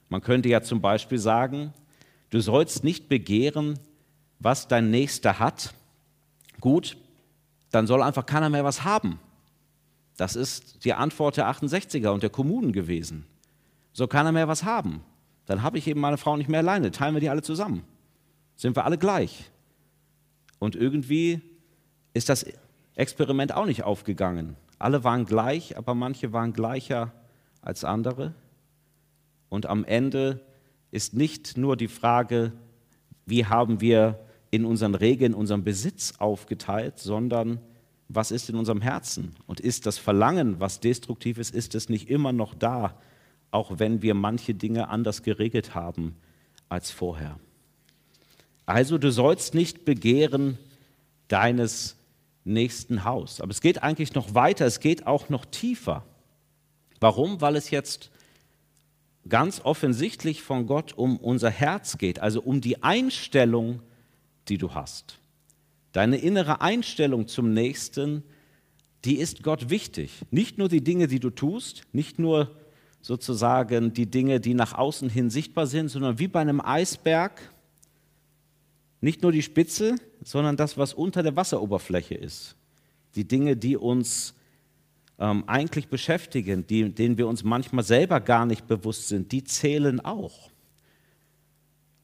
Man 0.09 0.21
könnte 0.21 0.47
ja 0.47 0.61
zum 0.61 0.79
Beispiel 0.79 1.17
sagen, 1.17 1.73
du 2.33 2.41
sollst 2.41 2.83
nicht 2.83 3.09
begehren, 3.09 3.77
was 4.39 4.67
dein 4.67 4.89
Nächster 4.89 5.37
hat. 5.37 5.75
Gut, 6.59 6.97
dann 7.69 7.85
soll 7.85 8.01
einfach 8.01 8.25
keiner 8.25 8.49
mehr 8.49 8.63
was 8.63 8.83
haben. 8.83 9.19
Das 10.17 10.35
ist 10.35 10.83
die 10.83 10.93
Antwort 10.93 11.37
der 11.37 11.47
68er 11.47 12.09
und 12.09 12.23
der 12.23 12.31
Kommunen 12.31 12.71
gewesen. 12.71 13.25
Soll 13.93 14.07
keiner 14.07 14.31
mehr 14.31 14.47
was 14.47 14.63
haben. 14.63 15.03
Dann 15.45 15.61
habe 15.61 15.77
ich 15.77 15.87
eben 15.87 15.99
meine 15.99 16.17
Frau 16.17 16.35
nicht 16.35 16.49
mehr 16.49 16.61
alleine. 16.61 16.89
Teilen 16.89 17.13
wir 17.13 17.21
die 17.21 17.29
alle 17.29 17.43
zusammen. 17.43 17.83
Sind 18.55 18.75
wir 18.75 18.85
alle 18.85 18.97
gleich. 18.97 19.51
Und 20.57 20.75
irgendwie 20.75 21.41
ist 22.13 22.29
das 22.29 22.45
Experiment 22.95 23.53
auch 23.53 23.65
nicht 23.65 23.83
aufgegangen. 23.83 24.55
Alle 24.79 25.03
waren 25.03 25.25
gleich, 25.25 25.77
aber 25.77 25.93
manche 25.93 26.33
waren 26.33 26.53
gleicher 26.53 27.11
als 27.61 27.83
andere. 27.83 28.33
Und 29.49 29.67
am 29.67 29.85
Ende 29.85 30.41
ist 30.93 31.15
nicht 31.15 31.57
nur 31.57 31.75
die 31.75 31.87
Frage, 31.87 32.53
wie 33.25 33.47
haben 33.47 33.81
wir 33.81 34.19
in 34.51 34.63
unseren 34.63 34.93
Regeln 34.93 35.33
unseren 35.33 35.63
Besitz 35.63 36.13
aufgeteilt, 36.19 36.99
sondern 36.99 37.59
was 38.09 38.29
ist 38.29 38.47
in 38.47 38.55
unserem 38.55 38.79
Herzen? 38.79 39.33
Und 39.47 39.59
ist 39.59 39.87
das 39.87 39.97
Verlangen, 39.97 40.59
was 40.59 40.81
destruktiv 40.81 41.39
ist, 41.39 41.55
ist 41.55 41.73
es 41.73 41.89
nicht 41.89 42.11
immer 42.11 42.31
noch 42.31 42.53
da, 42.53 42.99
auch 43.49 43.79
wenn 43.79 44.03
wir 44.03 44.13
manche 44.13 44.53
Dinge 44.53 44.89
anders 44.89 45.23
geregelt 45.23 45.73
haben 45.73 46.15
als 46.69 46.91
vorher? 46.91 47.39
Also 48.67 48.99
du 48.99 49.11
sollst 49.11 49.55
nicht 49.55 49.85
begehren 49.85 50.59
deines 51.27 51.97
nächsten 52.43 53.03
Haus. 53.03 53.41
Aber 53.41 53.49
es 53.49 53.61
geht 53.61 53.81
eigentlich 53.81 54.13
noch 54.13 54.35
weiter, 54.35 54.67
es 54.67 54.79
geht 54.79 55.07
auch 55.07 55.29
noch 55.29 55.45
tiefer. 55.45 56.05
Warum? 56.99 57.41
Weil 57.41 57.55
es 57.55 57.71
jetzt 57.71 58.11
ganz 59.29 59.61
offensichtlich 59.63 60.41
von 60.41 60.67
Gott 60.67 60.93
um 60.97 61.17
unser 61.17 61.49
Herz 61.49 61.97
geht, 61.97 62.19
also 62.19 62.41
um 62.41 62.61
die 62.61 62.83
Einstellung, 62.83 63.81
die 64.49 64.57
du 64.57 64.73
hast. 64.73 65.19
Deine 65.91 66.17
innere 66.17 66.61
Einstellung 66.61 67.27
zum 67.27 67.53
Nächsten, 67.53 68.23
die 69.05 69.17
ist 69.17 69.43
Gott 69.43 69.69
wichtig. 69.69 70.11
Nicht 70.31 70.57
nur 70.57 70.69
die 70.69 70.83
Dinge, 70.83 71.07
die 71.07 71.19
du 71.19 71.29
tust, 71.29 71.83
nicht 71.93 72.19
nur 72.19 72.51
sozusagen 73.01 73.93
die 73.93 74.09
Dinge, 74.09 74.39
die 74.39 74.53
nach 74.53 74.73
außen 74.73 75.09
hin 75.09 75.29
sichtbar 75.29 75.67
sind, 75.67 75.89
sondern 75.89 76.19
wie 76.19 76.27
bei 76.27 76.39
einem 76.39 76.61
Eisberg 76.61 77.41
nicht 79.01 79.21
nur 79.21 79.33
die 79.33 79.41
Spitze, 79.41 79.95
sondern 80.23 80.55
das, 80.55 80.77
was 80.77 80.93
unter 80.93 81.23
der 81.23 81.35
Wasseroberfläche 81.35 82.15
ist. 82.15 82.55
Die 83.15 83.27
Dinge, 83.27 83.57
die 83.57 83.75
uns 83.75 84.33
ähm, 85.19 85.43
eigentlich 85.47 85.87
beschäftigen, 85.87 86.65
die, 86.67 86.89
denen 86.89 87.17
wir 87.17 87.27
uns 87.27 87.43
manchmal 87.43 87.83
selber 87.83 88.19
gar 88.19 88.45
nicht 88.45 88.67
bewusst 88.67 89.07
sind, 89.07 89.31
die 89.31 89.43
zählen 89.43 89.99
auch. 89.99 90.49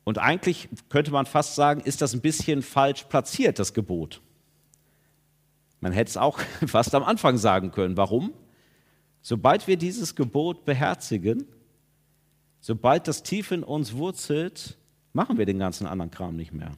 Und 0.04 0.18
eigentlich 0.18 0.70
könnte 0.90 1.12
man 1.12 1.26
fast 1.26 1.56
sagen, 1.56 1.82
ist 1.82 2.02
das 2.02 2.14
ein 2.14 2.22
bisschen 2.22 2.62
falsch 2.62 3.04
platziert, 3.04 3.60
das 3.60 3.74
Gebot. 3.74 4.22
Man 5.82 5.92
hätte 5.92 6.10
es 6.10 6.18
auch 6.18 6.40
fast 6.68 6.96
am 6.96 7.04
Anfang 7.04 7.38
sagen 7.38 7.72
können. 7.72 7.98
Warum? 7.98 8.34
Sobald 9.22 9.68
wir 9.68 9.78
dieses 9.78 10.16
Gebot 10.16 10.66
beherzigen, 10.66 11.46
sobald 12.60 13.08
das 13.08 13.24
tief 13.24 13.52
in 13.52 13.64
uns 13.64 13.94
wurzelt, 13.94 14.78
machen 15.14 15.38
wir 15.38 15.46
den 15.46 15.60
ganzen 15.60 15.88
anderen 15.88 16.12
Kram 16.12 16.36
nicht 16.36 16.54
mehr. 16.54 16.72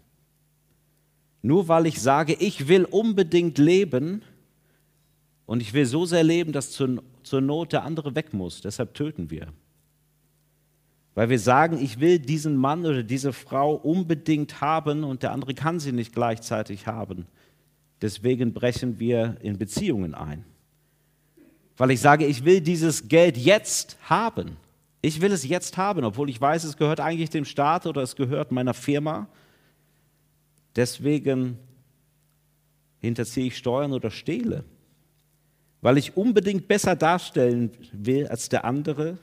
Nur 1.42 1.68
weil 1.68 1.86
ich 1.86 2.02
sage, 2.02 2.34
ich 2.34 2.68
will 2.68 2.86
unbedingt 2.86 3.58
leben 3.58 4.24
und 5.52 5.62
ich 5.62 5.74
will 5.74 5.86
so 5.86 6.06
sehr 6.06 6.24
leben, 6.24 6.54
dass 6.54 6.72
zur, 6.72 7.04
zur 7.24 7.42
Not 7.42 7.74
der 7.74 7.84
andere 7.84 8.16
weg 8.16 8.34
muss. 8.34 8.62
Deshalb 8.62 8.94
töten 8.94 9.30
wir. 9.30 9.48
Weil 11.14 11.28
wir 11.28 11.40
sagen, 11.40 11.78
ich 11.78 12.00
will 12.00 12.20
diesen 12.20 12.56
Mann 12.56 12.86
oder 12.86 13.04
diese 13.04 13.34
Frau 13.34 13.74
unbedingt 13.74 14.62
haben 14.62 15.04
und 15.04 15.24
der 15.24 15.34
andere 15.34 15.54
kann 15.54 15.82
sie 15.82 15.92
nicht 15.92 16.14
gleichzeitig 16.14 16.88
haben. 16.88 17.28
Deswegen 18.02 18.54
brechen 18.54 18.98
wir 18.98 19.36
in 19.42 19.58
Beziehungen 19.58 20.16
ein. 20.16 20.46
Weil 21.76 21.92
ich 21.92 22.00
sage, 22.00 22.26
ich 22.26 22.46
will 22.46 22.62
dieses 22.62 23.10
Geld 23.10 23.36
jetzt 23.36 23.98
haben. 24.04 24.56
Ich 25.02 25.20
will 25.20 25.34
es 25.34 25.46
jetzt 25.46 25.76
haben, 25.76 26.06
obwohl 26.06 26.30
ich 26.30 26.40
weiß, 26.40 26.64
es 26.64 26.78
gehört 26.78 27.02
eigentlich 27.02 27.30
dem 27.30 27.44
Staat 27.44 27.86
oder 27.88 28.02
es 28.02 28.16
gehört 28.16 28.54
meiner 28.54 28.74
Firma. 28.74 29.28
Deswegen 30.78 31.58
hinterziehe 33.00 33.48
ich 33.48 33.58
Steuern 33.58 33.92
oder 33.92 34.12
stehle. 34.12 34.64
Weil 35.82 35.98
ich 35.98 36.16
unbedingt 36.16 36.68
besser 36.68 36.96
darstellen 36.96 37.72
will 37.92 38.28
als 38.28 38.50
der 38.50 38.66
andere, 38.66 39.18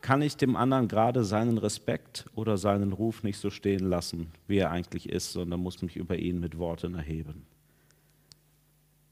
kann 0.00 0.22
ich 0.22 0.36
dem 0.36 0.56
anderen 0.56 0.88
gerade 0.88 1.24
seinen 1.24 1.58
Respekt 1.58 2.26
oder 2.34 2.58
seinen 2.58 2.92
Ruf 2.92 3.22
nicht 3.22 3.38
so 3.38 3.50
stehen 3.50 3.88
lassen, 3.88 4.28
wie 4.46 4.58
er 4.58 4.70
eigentlich 4.70 5.08
ist, 5.08 5.32
sondern 5.32 5.60
muss 5.60 5.82
mich 5.82 5.96
über 5.96 6.16
ihn 6.16 6.38
mit 6.38 6.58
Worten 6.58 6.94
erheben. 6.94 7.46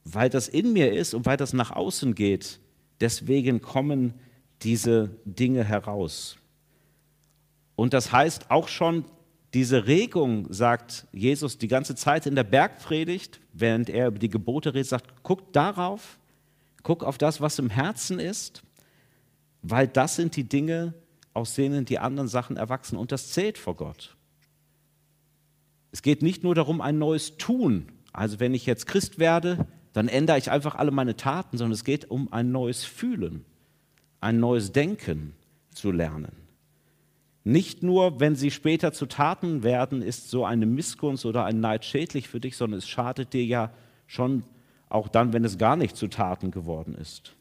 Weil 0.05 0.31
das 0.31 0.49
in 0.49 0.73
mir 0.73 0.93
ist 0.93 1.15
und 1.15 1.27
weil 1.27 1.37
das 1.37 1.53
nach 1.53 1.71
außen 1.71 2.15
geht, 2.15 2.61
deswegen 3.01 3.61
kommen 3.61 4.15
diese 4.63 5.11
Dinge 5.25 5.65
heraus. 5.65 6.37
Und 7.77 7.93
das 7.95 8.13
heißt 8.13 8.51
auch 8.51 8.69
schon, 8.69 9.05
diese 9.55 9.87
Regung, 9.87 10.53
sagt 10.53 11.07
Jesus 11.13 11.59
die 11.59 11.69
ganze 11.69 11.95
Zeit 11.95 12.27
in 12.27 12.35
der 12.35 12.43
Bergpredigt, 12.45 13.41
während 13.53 13.89
er 13.89 14.09
über 14.09 14.19
die 14.19 14.29
Gebote 14.29 14.75
redet, 14.75 14.89
sagt, 14.89 15.15
guck 15.23 15.53
darauf, 15.53 16.19
guck 16.83 17.05
auf 17.05 17.19
das, 17.19 17.41
was 17.41 17.59
im 17.61 17.71
Herzen 17.71 18.19
ist, 18.19 18.63
weil 19.63 19.87
das 19.87 20.17
sind 20.17 20.35
die 20.37 20.45
Dinge, 20.45 20.93
aus 21.33 21.55
denen 21.55 21.85
die 21.85 22.01
anderen 22.01 22.29
Sachen 22.29 22.57
erwachsen 22.57 22.97
und 22.97 23.13
das 23.13 23.31
zählt 23.31 23.57
vor 23.57 23.77
Gott. 23.77 24.17
Es 25.93 26.03
geht 26.03 26.23
nicht 26.23 26.43
nur 26.43 26.57
darum, 26.57 26.81
ein 26.81 26.99
neues 26.99 27.37
Tun, 27.39 27.87
also 28.13 28.41
wenn 28.41 28.55
ich 28.55 28.67
jetzt 28.67 28.87
Christ 28.87 29.21
werde, 29.21 29.67
dann 29.93 30.09
ändere 30.09 30.39
ich 30.39 30.51
einfach 30.51 30.75
alle 30.75 30.91
meine 30.91 31.17
Taten, 31.17 31.57
sondern 31.57 31.75
es 31.75 31.85
geht 31.85 32.11
um 32.11 32.33
ein 32.33 32.51
neues 32.51 32.85
Fühlen, 32.85 33.45
ein 34.21 34.41
neues 34.41 34.73
Denken 34.73 35.35
zu 35.73 35.93
lernen. 35.93 36.44
Nicht 37.45 37.83
nur, 37.83 38.21
wenn 38.21 38.37
sie 38.37 38.51
später 38.51 38.95
zu 38.95 39.05
Taten 39.05 39.63
werden, 39.63 40.01
ist 40.01 40.31
so 40.31 40.47
eine 40.47 40.65
Missgunst 40.65 41.27
oder 41.27 41.45
ein 41.45 41.61
Neid 41.61 41.85
schädlich 41.85 42.27
für 42.27 42.41
dich, 42.41 42.57
sondern 42.57 42.79
es 42.79 42.89
schadet 42.89 43.35
dir 43.35 43.45
ja 43.45 43.71
schon 44.07 44.45
auch 44.89 45.09
dann, 45.09 45.35
wenn 45.35 45.45
es 45.45 45.59
gar 45.59 45.77
nicht 45.77 45.95
zu 45.95 46.09
Taten 46.09 46.51
geworden 46.51 46.95
ist. 46.95 47.35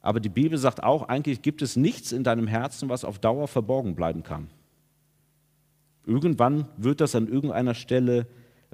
Aber 0.00 0.18
die 0.18 0.30
Bibel 0.30 0.56
sagt 0.56 0.82
auch, 0.82 1.08
eigentlich 1.08 1.42
gibt 1.42 1.60
es 1.60 1.76
nichts 1.76 2.10
in 2.12 2.24
deinem 2.24 2.46
Herzen, 2.46 2.88
was 2.88 3.04
auf 3.04 3.18
Dauer 3.18 3.48
verborgen 3.48 3.94
bleiben 3.94 4.22
kann. 4.22 4.48
Irgendwann 6.06 6.66
wird 6.78 7.02
das 7.02 7.14
an 7.14 7.28
irgendeiner 7.28 7.74
Stelle 7.74 8.26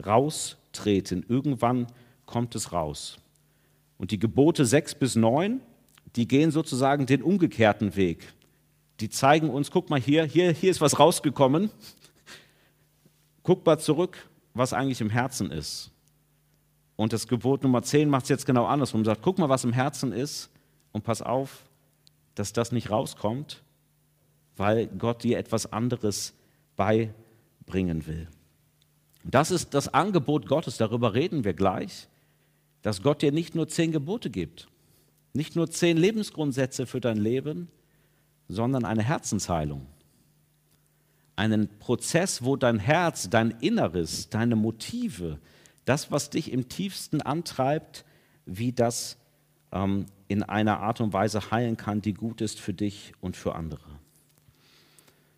raustreten. 0.04 1.24
Irgendwann 1.28 1.88
kommt 2.26 2.54
es 2.54 2.72
raus. 2.72 3.18
Und 3.98 4.12
die 4.12 4.20
Gebote 4.20 4.64
6 4.64 4.94
bis 4.94 5.16
9, 5.16 5.60
die 6.14 6.28
gehen 6.28 6.52
sozusagen 6.52 7.06
den 7.06 7.22
umgekehrten 7.22 7.96
Weg 7.96 8.35
die 9.00 9.10
zeigen 9.10 9.50
uns, 9.50 9.70
guck 9.70 9.90
mal 9.90 10.00
hier, 10.00 10.24
hier, 10.24 10.52
hier 10.52 10.70
ist 10.70 10.80
was 10.80 10.98
rausgekommen. 10.98 11.70
Guck 13.42 13.64
mal 13.66 13.78
zurück, 13.78 14.28
was 14.54 14.72
eigentlich 14.72 15.00
im 15.00 15.10
Herzen 15.10 15.50
ist. 15.50 15.90
Und 16.96 17.12
das 17.12 17.28
Gebot 17.28 17.62
Nummer 17.62 17.82
10 17.82 18.08
macht 18.08 18.24
es 18.24 18.30
jetzt 18.30 18.46
genau 18.46 18.64
andersrum. 18.64 19.04
Sagt, 19.04 19.22
guck 19.22 19.38
mal, 19.38 19.48
was 19.48 19.64
im 19.64 19.72
Herzen 19.72 20.12
ist 20.12 20.50
und 20.92 21.04
pass 21.04 21.20
auf, 21.20 21.64
dass 22.34 22.52
das 22.52 22.72
nicht 22.72 22.90
rauskommt, 22.90 23.62
weil 24.56 24.86
Gott 24.86 25.22
dir 25.22 25.38
etwas 25.38 25.72
anderes 25.72 26.32
beibringen 26.74 28.06
will. 28.06 28.28
Das 29.24 29.50
ist 29.50 29.74
das 29.74 29.92
Angebot 29.92 30.46
Gottes, 30.46 30.76
darüber 30.76 31.14
reden 31.14 31.44
wir 31.44 31.52
gleich, 31.52 32.08
dass 32.82 33.02
Gott 33.02 33.22
dir 33.22 33.32
nicht 33.32 33.54
nur 33.54 33.68
zehn 33.68 33.90
Gebote 33.90 34.30
gibt, 34.30 34.68
nicht 35.32 35.56
nur 35.56 35.68
zehn 35.70 35.96
Lebensgrundsätze 35.96 36.86
für 36.86 37.00
dein 37.00 37.16
Leben, 37.16 37.68
sondern 38.48 38.84
eine 38.84 39.02
Herzensheilung. 39.02 39.86
Einen 41.34 41.68
Prozess, 41.78 42.44
wo 42.44 42.56
dein 42.56 42.78
Herz, 42.78 43.28
dein 43.28 43.50
Inneres, 43.60 44.30
deine 44.30 44.56
Motive, 44.56 45.38
das, 45.84 46.10
was 46.10 46.30
dich 46.30 46.52
im 46.52 46.68
tiefsten 46.68 47.20
antreibt, 47.20 48.04
wie 48.46 48.72
das 48.72 49.18
ähm, 49.72 50.06
in 50.28 50.42
einer 50.42 50.80
Art 50.80 51.00
und 51.00 51.12
Weise 51.12 51.50
heilen 51.50 51.76
kann, 51.76 52.00
die 52.00 52.14
gut 52.14 52.40
ist 52.40 52.60
für 52.60 52.72
dich 52.72 53.12
und 53.20 53.36
für 53.36 53.54
andere. 53.54 53.84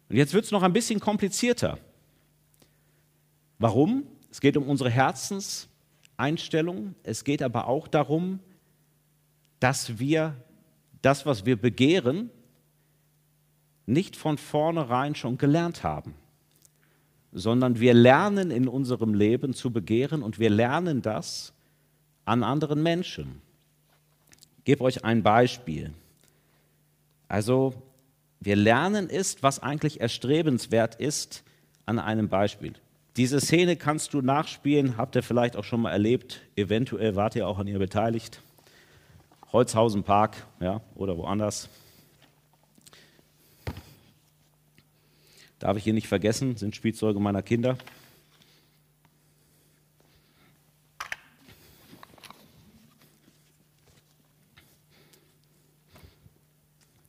Und 0.09 0.17
jetzt 0.17 0.33
wird 0.33 0.45
es 0.45 0.50
noch 0.50 0.62
ein 0.62 0.73
bisschen 0.73 1.00
komplizierter. 1.00 1.79
Warum? 3.59 4.05
Es 4.31 4.41
geht 4.41 4.57
um 4.57 4.69
unsere 4.69 4.91
Herzenseinstellung. 4.91 6.95
Es 7.03 7.25
geht 7.25 7.43
aber 7.43 7.67
auch 7.67 7.88
darum, 7.88 8.41
dass 9.61 9.99
wir 9.99 10.37
das, 11.03 11.27
was 11.27 11.45
wir 11.45 11.61
begehren, 11.61 12.31
nicht 13.88 14.16
von 14.16 14.37
vornherein 14.37 15.14
schon 15.14 15.38
gelernt 15.38 15.83
haben, 15.83 16.14
sondern 17.33 17.80
wir 17.80 17.95
lernen 17.95 18.50
in 18.50 18.68
unserem 18.68 19.14
Leben 19.14 19.54
zu 19.54 19.71
begehren 19.71 20.23
und 20.23 20.38
wir 20.38 20.50
lernen 20.50 21.02
das 21.02 21.54
an 22.25 22.42
anderen 22.42 22.83
Menschen. 22.83 23.40
Ich 24.59 24.64
gebe 24.64 24.85
euch 24.85 25.04
ein 25.04 25.23
Beispiel. 25.23 25.92
Also, 27.28 27.75
wir 28.40 28.57
lernen 28.57 29.09
ist, 29.09 29.42
was 29.42 29.62
eigentlich 29.62 30.00
erstrebenswert 30.00 30.95
ist, 30.97 31.42
an 31.87 31.99
einem 31.99 32.28
Beispiel. 32.28 32.75
Diese 33.16 33.40
Szene 33.40 33.76
kannst 33.76 34.12
du 34.12 34.21
nachspielen, 34.21 34.99
habt 34.99 35.16
ihr 35.16 35.23
vielleicht 35.23 35.57
auch 35.57 35.64
schon 35.64 35.80
mal 35.80 35.90
erlebt, 35.90 36.42
eventuell 36.57 37.16
wart 37.16 37.35
ihr 37.37 37.49
auch 37.49 37.59
an 37.59 37.66
ihr 37.66 37.78
beteiligt. 37.78 38.42
Holzhausen 39.50 40.04
Park 40.04 40.37
ja, 40.61 40.83
oder 40.95 41.16
woanders. 41.16 41.71
Darf 45.59 45.77
ich 45.77 45.85
hier 45.85 45.93
nicht 45.95 46.09
vergessen, 46.09 46.57
sind 46.57 46.77
Spielzeuge 46.77 47.19
meiner 47.19 47.43
Kinder. 47.43 47.77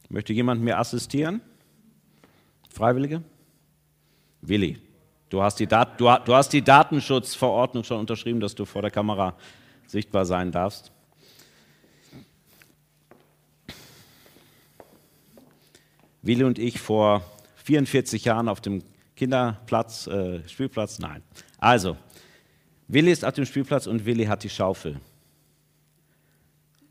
Möchte 0.10 0.34
jemand 0.34 0.64
mir 0.64 0.80
assistieren? 0.80 1.42
Freiwillige? 2.72 3.24
Willi, 4.42 4.80
du 5.30 5.44
hast 5.44 5.60
die, 5.60 5.68
Dat 5.68 6.02
du, 6.02 6.06
du 6.06 6.34
hast 6.34 6.52
die 6.52 6.64
Datenschutzverordnung 6.64 7.84
schon 7.84 8.00
unterschrieben, 8.00 8.40
dass 8.40 8.56
du 8.56 8.66
vor 8.66 8.82
der 8.82 8.90
Kamera 8.90 9.36
sichtbar 9.86 10.26
sein 10.26 10.52
darfst. 10.52 10.92
Willi 16.24 16.44
und 16.44 16.58
ich 16.58 16.80
vor 16.80 17.24
44 17.70 18.26
Jahren 18.26 18.50
auf 18.50 18.62
dem 18.62 18.82
Kinderplatz, 19.16 20.08
äh, 20.08 20.42
Spielplatz, 20.50 20.98
nein. 20.98 21.22
Also, 21.60 21.98
Willi 22.88 23.12
ist 23.12 23.24
auf 23.24 23.36
dem 23.36 23.46
Spielplatz 23.46 23.86
und 23.86 24.06
Willi 24.06 24.26
hat 24.26 24.42
die 24.44 24.50
Schaufel. 24.50 25.00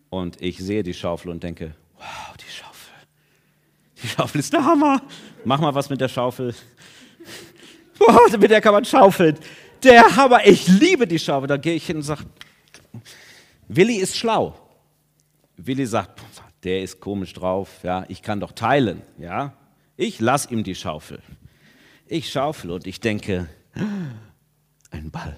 Und 0.08 0.40
ich 0.40 0.58
sehe 0.58 0.84
die 0.84 0.94
Schaufel 0.94 1.32
und 1.32 1.42
denke, 1.42 1.74
wow, 1.96 2.36
die 2.36 2.48
Schaufel. 2.48 2.94
Die 4.00 4.06
Schaufel 4.06 4.38
ist 4.38 4.52
der 4.52 4.64
Hammer. 4.64 5.02
Mach 5.44 5.58
mal 5.58 5.74
was 5.74 5.90
mit 5.90 6.00
der 6.00 6.08
Schaufel. 6.08 6.54
Boah, 7.98 8.38
mit 8.38 8.48
der 8.48 8.60
kann 8.60 8.72
man 8.74 8.84
schaufeln. 8.84 9.36
Der 9.82 10.14
Hammer, 10.14 10.46
ich 10.46 10.68
liebe 10.68 11.08
die 11.08 11.18
Schaufel. 11.18 11.48
Da 11.48 11.56
gehe 11.56 11.74
ich 11.74 11.86
hin 11.86 11.96
und 11.96 12.02
sage, 12.04 12.22
Willi 13.66 13.96
ist 13.96 14.16
schlau. 14.16 14.54
Willi 15.56 15.86
sagt, 15.86 16.20
der 16.62 16.82
ist 16.82 17.00
komisch 17.00 17.32
drauf, 17.32 17.80
ja, 17.82 18.04
ich 18.06 18.22
kann 18.22 18.38
doch 18.38 18.52
teilen, 18.52 19.02
ja. 19.18 19.54
Ich 20.00 20.20
lass 20.20 20.48
ihm 20.48 20.62
die 20.62 20.76
Schaufel. 20.76 21.20
Ich 22.06 22.30
schaufel 22.30 22.70
und 22.70 22.86
ich 22.86 23.00
denke, 23.00 23.48
ein 24.92 25.10
Ball. 25.10 25.36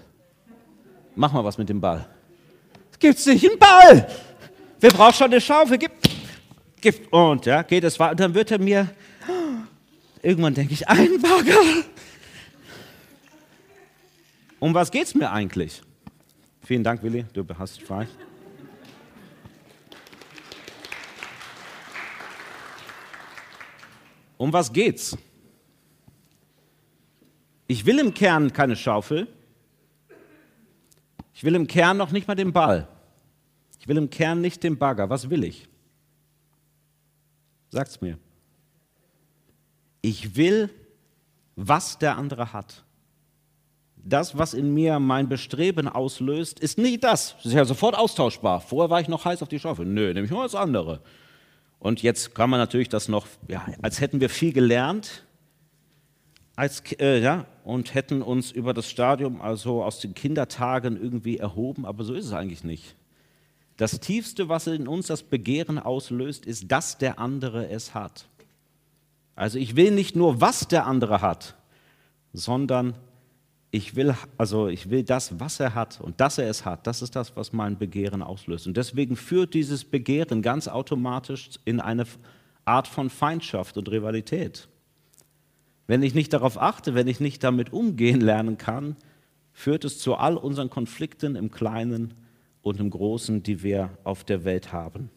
Mach 1.16 1.32
mal 1.32 1.42
was 1.42 1.56
mit 1.56 1.70
dem 1.70 1.80
Ball. 1.80 2.06
Gibt's 2.98 3.24
nicht 3.24 3.48
einen 3.48 3.58
Ball? 3.58 4.06
Wer 4.78 4.90
braucht 4.90 5.16
schon 5.16 5.28
eine 5.28 5.40
Schaufel? 5.40 5.78
Gib, 5.78 5.92
gib. 6.78 7.10
Und 7.10 7.46
ja, 7.46 7.62
geht 7.62 7.84
es 7.84 7.98
weiter. 7.98 8.10
Und 8.10 8.20
dann 8.20 8.34
wird 8.34 8.50
er 8.50 8.58
mir, 8.58 8.90
irgendwann 10.22 10.52
denke 10.52 10.74
ich, 10.74 10.86
ein 10.86 11.22
Bagger. 11.22 11.58
Um 14.58 14.74
was 14.74 14.90
geht's 14.90 15.14
mir 15.14 15.32
eigentlich? 15.32 15.80
Vielen 16.62 16.84
Dank, 16.84 17.02
Willi, 17.02 17.24
du 17.32 17.46
hast 17.58 17.80
frei. 17.80 18.06
Um 24.40 24.54
was 24.54 24.72
geht's? 24.72 25.18
Ich 27.66 27.84
will 27.84 27.98
im 27.98 28.14
Kern 28.14 28.50
keine 28.54 28.74
Schaufel. 28.74 29.28
Ich 31.34 31.44
will 31.44 31.54
im 31.54 31.66
Kern 31.66 31.98
noch 31.98 32.10
nicht 32.10 32.26
mal 32.26 32.34
den 32.34 32.50
Ball. 32.50 32.88
Ich 33.78 33.86
will 33.86 33.98
im 33.98 34.08
Kern 34.08 34.40
nicht 34.40 34.62
den 34.62 34.78
Bagger. 34.78 35.10
Was 35.10 35.28
will 35.28 35.44
ich? 35.44 35.68
Sagt's 37.68 38.00
mir. 38.00 38.18
Ich 40.00 40.36
will, 40.36 40.70
was 41.54 41.98
der 41.98 42.16
andere 42.16 42.54
hat. 42.54 42.82
Das, 43.94 44.38
was 44.38 44.54
in 44.54 44.72
mir 44.72 44.98
mein 45.00 45.28
Bestreben 45.28 45.86
auslöst, 45.86 46.60
ist 46.60 46.78
nicht 46.78 47.04
das. 47.04 47.34
Das 47.36 47.44
ist 47.44 47.52
ja 47.52 47.66
sofort 47.66 47.94
austauschbar. 47.94 48.62
Vorher 48.62 48.88
war 48.88 49.02
ich 49.02 49.08
noch 49.08 49.22
heiß 49.22 49.42
auf 49.42 49.50
die 49.50 49.60
Schaufel. 49.60 49.84
Nö, 49.84 50.14
nehme 50.14 50.24
ich 50.24 50.32
mal 50.32 50.44
das 50.44 50.54
andere. 50.54 51.02
Und 51.80 52.02
jetzt 52.02 52.34
kann 52.34 52.50
man 52.50 52.60
natürlich 52.60 52.90
das 52.90 53.08
noch, 53.08 53.26
ja, 53.48 53.66
als 53.82 54.00
hätten 54.00 54.20
wir 54.20 54.28
viel 54.28 54.52
gelernt, 54.52 55.24
als, 56.54 56.82
äh, 57.00 57.20
ja, 57.20 57.46
und 57.64 57.94
hätten 57.94 58.20
uns 58.20 58.52
über 58.52 58.74
das 58.74 58.88
Stadium, 58.88 59.40
also 59.40 59.82
aus 59.82 59.98
den 59.98 60.14
Kindertagen 60.14 61.00
irgendwie 61.00 61.38
erhoben, 61.38 61.86
aber 61.86 62.04
so 62.04 62.12
ist 62.12 62.26
es 62.26 62.32
eigentlich 62.34 62.64
nicht. 62.64 62.96
Das 63.78 63.98
Tiefste, 63.98 64.50
was 64.50 64.66
in 64.66 64.86
uns 64.86 65.06
das 65.06 65.22
Begehren 65.22 65.78
auslöst, 65.78 66.44
ist, 66.44 66.70
dass 66.70 66.98
der 66.98 67.18
andere 67.18 67.70
es 67.70 67.94
hat. 67.94 68.28
Also 69.34 69.58
ich 69.58 69.74
will 69.74 69.90
nicht 69.90 70.14
nur, 70.14 70.42
was 70.42 70.68
der 70.68 70.86
andere 70.86 71.22
hat, 71.22 71.56
sondern 72.34 72.94
ich 73.70 73.94
will, 73.94 74.14
also 74.36 74.68
ich 74.68 74.90
will 74.90 75.04
das, 75.04 75.38
was 75.38 75.60
er 75.60 75.74
hat 75.74 76.00
und 76.00 76.20
dass 76.20 76.38
er 76.38 76.48
es 76.48 76.64
hat, 76.64 76.86
das 76.86 77.02
ist 77.02 77.14
das, 77.14 77.36
was 77.36 77.52
mein 77.52 77.78
Begehren 77.78 78.22
auslöst. 78.22 78.66
Und 78.66 78.76
deswegen 78.76 79.16
führt 79.16 79.54
dieses 79.54 79.84
Begehren 79.84 80.42
ganz 80.42 80.66
automatisch 80.66 81.50
in 81.64 81.80
eine 81.80 82.04
Art 82.64 82.88
von 82.88 83.10
Feindschaft 83.10 83.76
und 83.76 83.88
Rivalität. 83.90 84.68
Wenn 85.86 86.02
ich 86.02 86.14
nicht 86.14 86.32
darauf 86.32 86.60
achte, 86.60 86.94
wenn 86.94 87.08
ich 87.08 87.20
nicht 87.20 87.44
damit 87.44 87.72
umgehen 87.72 88.20
lernen 88.20 88.58
kann, 88.58 88.96
führt 89.52 89.84
es 89.84 89.98
zu 89.98 90.14
all 90.14 90.36
unseren 90.36 90.70
Konflikten 90.70 91.36
im 91.36 91.50
Kleinen 91.50 92.14
und 92.62 92.80
im 92.80 92.90
Großen, 92.90 93.42
die 93.42 93.62
wir 93.62 93.90
auf 94.04 94.24
der 94.24 94.44
Welt 94.44 94.72
haben. 94.72 95.10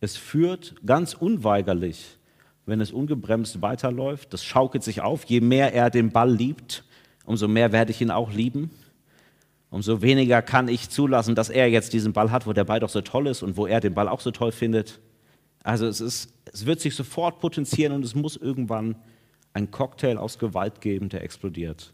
Es 0.00 0.16
führt 0.16 0.74
ganz 0.84 1.14
unweigerlich, 1.14 2.18
wenn 2.66 2.80
es 2.80 2.92
ungebremst 2.92 3.60
weiterläuft, 3.60 4.32
das 4.32 4.44
schaukelt 4.44 4.82
sich 4.82 5.00
auf, 5.00 5.24
je 5.24 5.40
mehr 5.40 5.74
er 5.74 5.90
den 5.90 6.10
Ball 6.10 6.32
liebt, 6.32 6.84
umso 7.24 7.48
mehr 7.48 7.72
werde 7.72 7.90
ich 7.90 8.00
ihn 8.00 8.10
auch 8.10 8.32
lieben. 8.32 8.70
Umso 9.70 10.02
weniger 10.02 10.42
kann 10.42 10.68
ich 10.68 10.90
zulassen, 10.90 11.34
dass 11.34 11.48
er 11.48 11.68
jetzt 11.70 11.92
diesen 11.92 12.12
Ball 12.12 12.30
hat, 12.30 12.46
wo 12.46 12.52
der 12.52 12.64
Ball 12.64 12.80
doch 12.80 12.90
so 12.90 13.00
toll 13.00 13.26
ist 13.26 13.42
und 13.42 13.56
wo 13.56 13.66
er 13.66 13.80
den 13.80 13.94
Ball 13.94 14.08
auch 14.08 14.20
so 14.20 14.30
toll 14.30 14.52
findet. 14.52 15.00
Also 15.62 15.86
es, 15.86 16.00
ist, 16.00 16.34
es 16.52 16.66
wird 16.66 16.80
sich 16.80 16.94
sofort 16.94 17.40
potenzieren 17.40 17.92
und 17.92 18.04
es 18.04 18.14
muss 18.14 18.36
irgendwann 18.36 18.96
einen 19.54 19.70
Cocktail 19.70 20.18
aus 20.18 20.38
Gewalt 20.38 20.80
geben, 20.80 21.08
der 21.08 21.22
explodiert. 21.22 21.92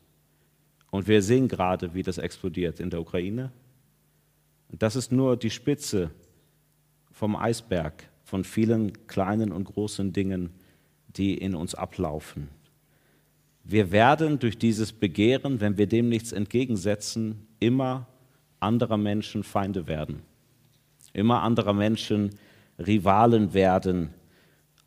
Und 0.91 1.07
wir 1.07 1.23
sehen 1.23 1.49
gerade, 1.49 1.95
wie 1.95 2.03
das 2.03 2.19
explodiert 2.19 2.81
in 2.81 2.91
der 2.91 3.01
Ukraine. 3.01 3.53
Und 4.71 4.83
das 4.83 4.97
ist 4.97 5.13
nur 5.13 5.37
die 5.37 5.51
Spitze 5.51 6.11
vom 7.13 7.37
Eisberg 7.37 8.09
von 8.25 8.45
vielen 8.45 9.07
kleinen 9.07 9.53
und 9.53 9.65
großen 9.65 10.13
Dingen, 10.13 10.51
die 11.09 11.35
in 11.35 11.55
uns 11.55 11.75
ablaufen. 11.75 12.49
Wir 13.71 13.93
werden 13.93 14.39
durch 14.39 14.57
dieses 14.57 14.95
Begehren, 14.95 15.61
wenn 15.61 15.77
wir 15.77 15.87
dem 15.87 16.09
nichts 16.09 16.33
entgegensetzen, 16.33 17.47
immer 17.61 18.07
anderer 18.61 18.97
Menschen 18.97 19.43
Feinde 19.45 19.87
werden, 19.87 20.23
immer 21.13 21.43
anderer 21.43 21.75
Menschen 21.75 22.31
Rivalen 22.79 23.53
werden. 23.53 24.09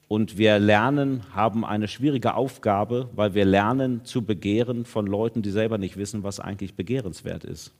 Und 0.07 0.39
wir 0.39 0.57
lernen, 0.57 1.21
haben 1.35 1.63
eine 1.63 1.87
schwierige 1.87 2.33
Aufgabe, 2.33 3.07
weil 3.13 3.35
wir 3.35 3.45
lernen 3.45 4.03
zu 4.03 4.23
begehren 4.23 4.85
von 4.85 5.05
Leuten, 5.05 5.43
die 5.43 5.51
selber 5.51 5.77
nicht 5.77 5.95
wissen, 5.95 6.23
was 6.23 6.39
eigentlich 6.39 6.73
begehrenswert 6.73 7.43
ist. 7.43 7.75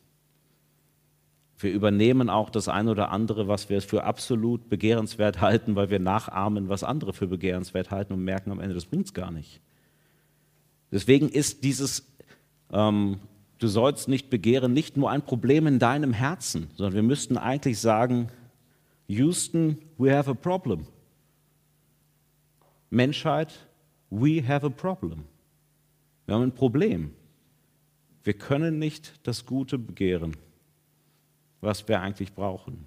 Wir 1.58 1.74
übernehmen 1.74 2.30
auch 2.30 2.52
das 2.52 2.68
eine 2.68 2.92
oder 2.92 3.10
andere, 3.10 3.48
was 3.48 3.72
wir 3.72 3.82
für 3.82 4.04
absolut 4.04 4.70
begehrenswert 4.70 5.42
halten, 5.42 5.76
weil 5.76 5.90
wir 5.90 6.00
nachahmen, 6.00 6.70
was 6.70 6.84
andere 6.84 7.12
für 7.12 7.26
begehrenswert 7.26 7.90
halten 7.90 8.14
und 8.14 8.24
merken 8.24 8.52
am 8.52 8.60
Ende, 8.60 8.76
das 8.76 8.86
bringt 8.86 9.08
es 9.08 9.16
gar 9.16 9.32
nicht. 9.32 9.62
Deswegen 10.92 11.30
ist 11.30 11.64
dieses, 11.64 12.06
ähm, 12.72 13.20
du 13.60 13.68
sollst 13.68 14.08
nicht 14.08 14.30
begehren, 14.30 14.74
nicht 14.74 14.98
nur 14.98 15.10
ein 15.10 15.22
Problem 15.22 15.68
in 15.68 15.80
deinem 15.80 16.14
Herzen, 16.14 16.68
sondern 16.76 16.96
wir 16.96 17.04
müssten 17.04 17.38
eigentlich 17.38 17.80
sagen, 17.80 18.30
Houston, 19.08 19.78
we 19.98 20.16
have 20.16 20.30
a 20.30 20.34
problem. 20.34 20.86
Menschheit, 22.90 23.68
we 24.10 24.46
have 24.46 24.66
a 24.66 24.70
problem. 24.70 25.24
Wir 26.26 26.36
haben 26.36 26.44
ein 26.44 26.56
Problem. 26.56 27.14
Wir 28.24 28.34
können 28.34 28.80
nicht 28.80 29.14
das 29.24 29.46
Gute 29.46 29.78
begehren, 29.78 30.36
was 31.62 31.88
wir 31.88 32.02
eigentlich 32.02 32.34
brauchen. 32.34 32.86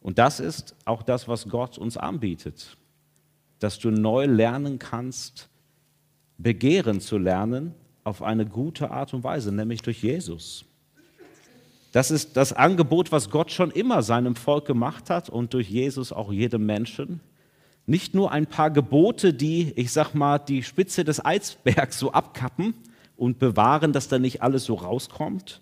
Und 0.00 0.18
das 0.18 0.40
ist 0.40 0.74
auch 0.84 1.02
das, 1.02 1.28
was 1.28 1.48
Gott 1.48 1.76
uns 1.76 1.96
anbietet, 1.96 2.76
dass 3.58 3.78
du 3.78 3.90
neu 3.90 4.24
lernen 4.24 4.78
kannst, 4.78 5.50
begehren 6.42 7.00
zu 7.00 7.18
lernen 7.18 7.74
auf 8.04 8.22
eine 8.22 8.46
gute 8.46 8.90
Art 8.90 9.14
und 9.14 9.24
Weise, 9.24 9.52
nämlich 9.52 9.82
durch 9.82 10.02
Jesus. 10.02 10.64
Das 11.92 12.10
ist 12.10 12.36
das 12.36 12.52
Angebot, 12.52 13.12
was 13.12 13.30
Gott 13.30 13.50
schon 13.50 13.70
immer 13.70 14.02
seinem 14.02 14.36
Volk 14.36 14.66
gemacht 14.66 15.10
hat 15.10 15.28
und 15.28 15.54
durch 15.54 15.68
Jesus 15.68 16.12
auch 16.12 16.32
jedem 16.32 16.64
Menschen. 16.64 17.20
Nicht 17.86 18.14
nur 18.14 18.30
ein 18.30 18.46
paar 18.46 18.70
Gebote, 18.70 19.34
die, 19.34 19.72
ich 19.74 19.92
sag 19.92 20.14
mal, 20.14 20.38
die 20.38 20.62
Spitze 20.62 21.04
des 21.04 21.24
Eisbergs 21.24 21.98
so 21.98 22.12
abkappen 22.12 22.74
und 23.16 23.38
bewahren, 23.38 23.92
dass 23.92 24.08
da 24.08 24.18
nicht 24.18 24.42
alles 24.42 24.64
so 24.64 24.74
rauskommt, 24.74 25.60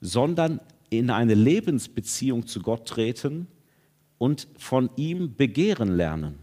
sondern 0.00 0.60
in 0.90 1.10
eine 1.10 1.34
Lebensbeziehung 1.34 2.46
zu 2.46 2.60
Gott 2.60 2.86
treten, 2.86 3.46
und 4.22 4.46
von 4.56 4.88
ihm 4.94 5.34
begehren 5.34 5.96
lernen. 5.96 6.38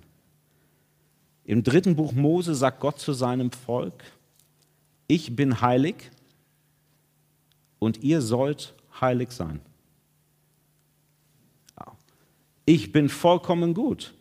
Im 1.49 1.63
dritten 1.63 1.95
Buch 1.95 2.12
Mose 2.12 2.53
sagt 2.53 2.79
Gott 2.79 2.99
zu 2.99 3.12
seinem 3.12 3.51
Volk, 3.51 4.03
ich 5.07 5.35
bin 5.35 5.62
heilig 5.62 6.12
und 7.79 8.03
ihr 8.03 8.21
sollt 8.21 8.75
heilig 9.01 9.31
sein. 9.31 9.59
Ich 12.67 12.91
bin 12.91 13.09
vollkommen 13.09 13.73
gut. 13.73 14.13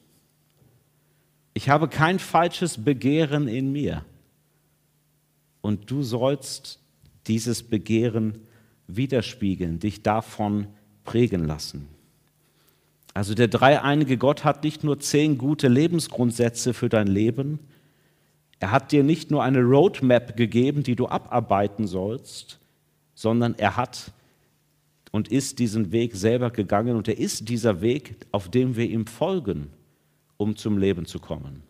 Ich 1.53 1.69
habe 1.69 1.88
kein 1.88 2.19
falsches 2.19 2.83
Begehren 2.83 3.47
in 3.47 3.73
mir. 3.73 4.07
Und 5.61 5.91
du 5.91 6.03
sollst 6.03 6.81
dieses 7.27 7.62
Begehren 7.62 8.38
widerspiegeln, 8.87 9.81
dich 9.81 10.03
davon 10.03 10.69
prägen 11.05 11.45
lassen. 11.45 11.88
Also 13.14 13.35
der 13.35 13.49
dreieinige 13.49 14.16
Gott 14.16 14.44
hat 14.44 14.64
nicht 14.64 14.85
nur 14.85 15.01
zehn 15.01 15.38
gute 15.38 15.68
Lebensgrundsätze 15.68 16.75
für 16.75 16.88
dein 16.88 17.07
Leben, 17.07 17.59
er 18.61 18.73
hat 18.73 18.92
dir 18.92 19.05
nicht 19.05 19.31
nur 19.31 19.42
eine 19.44 19.62
Roadmap 19.62 20.37
gegeben, 20.37 20.83
die 20.83 20.97
du 20.97 21.07
abarbeiten 21.07 21.87
sollst, 21.87 22.59
sondern 23.14 23.55
er 23.57 23.77
hat 23.77 24.12
und 25.12 25.29
ist 25.29 25.59
diesen 25.59 25.92
Weg 25.92 26.14
selber 26.14 26.51
gegangen 26.51 26.97
und 26.97 27.09
er 27.09 27.18
ist 27.18 27.49
dieser 27.49 27.81
Weg, 27.81 28.16
auf 28.33 28.51
dem 28.51 28.77
wir 28.77 28.88
ihm 28.88 29.07
folgen, 29.07 29.68
um 30.37 30.57
zum 30.57 30.77
Leben 30.77 31.07
zu 31.07 31.18
kommen. 31.18 31.62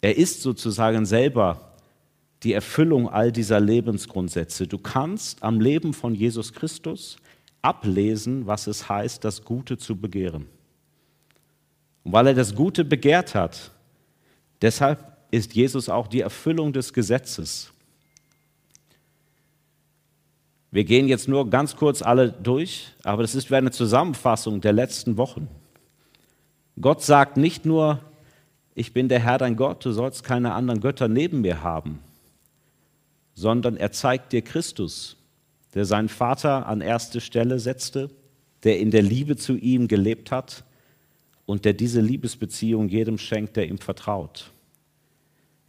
Er 0.00 0.16
ist 0.16 0.42
sozusagen 0.42 1.06
selber 1.06 1.72
die 2.42 2.52
Erfüllung 2.52 3.08
all 3.08 3.32
dieser 3.32 3.58
Lebensgrundsätze. 3.58 4.66
Du 4.66 4.78
kannst 4.78 5.42
am 5.42 5.60
Leben 5.60 5.92
von 5.92 6.14
Jesus 6.14 6.52
Christus 6.52 7.16
ablesen, 7.62 8.46
was 8.46 8.66
es 8.66 8.88
heißt, 8.88 9.24
das 9.24 9.44
Gute 9.44 9.78
zu 9.78 9.96
begehren. 9.96 10.46
Und 12.04 12.12
weil 12.12 12.28
er 12.28 12.34
das 12.34 12.54
Gute 12.54 12.84
begehrt 12.84 13.34
hat, 13.34 13.72
deshalb 14.62 15.16
ist 15.30 15.54
Jesus 15.54 15.88
auch 15.88 16.06
die 16.06 16.20
Erfüllung 16.20 16.72
des 16.72 16.92
Gesetzes. 16.92 17.72
Wir 20.70 20.84
gehen 20.84 21.08
jetzt 21.08 21.28
nur 21.28 21.48
ganz 21.50 21.76
kurz 21.76 22.02
alle 22.02 22.30
durch, 22.30 22.94
aber 23.02 23.22
das 23.22 23.34
ist 23.34 23.50
wie 23.50 23.56
eine 23.56 23.70
Zusammenfassung 23.70 24.60
der 24.60 24.72
letzten 24.72 25.16
Wochen. 25.16 25.48
Gott 26.80 27.02
sagt 27.02 27.36
nicht 27.36 27.64
nur, 27.64 28.00
ich 28.74 28.92
bin 28.92 29.08
der 29.08 29.18
Herr 29.18 29.38
dein 29.38 29.56
Gott, 29.56 29.84
du 29.84 29.92
sollst 29.92 30.24
keine 30.24 30.54
anderen 30.54 30.80
Götter 30.80 31.08
neben 31.08 31.40
mir 31.40 31.62
haben, 31.62 31.98
sondern 33.34 33.76
er 33.76 33.92
zeigt 33.92 34.32
dir 34.32 34.42
Christus, 34.42 35.17
der 35.74 35.84
seinen 35.84 36.08
Vater 36.08 36.66
an 36.66 36.80
erste 36.80 37.20
Stelle 37.20 37.58
setzte, 37.58 38.10
der 38.64 38.78
in 38.78 38.90
der 38.90 39.02
Liebe 39.02 39.36
zu 39.36 39.56
ihm 39.56 39.88
gelebt 39.88 40.30
hat 40.30 40.64
und 41.46 41.64
der 41.64 41.72
diese 41.72 42.00
Liebesbeziehung 42.00 42.88
jedem 42.88 43.18
schenkt, 43.18 43.56
der 43.56 43.68
ihm 43.68 43.78
vertraut. 43.78 44.50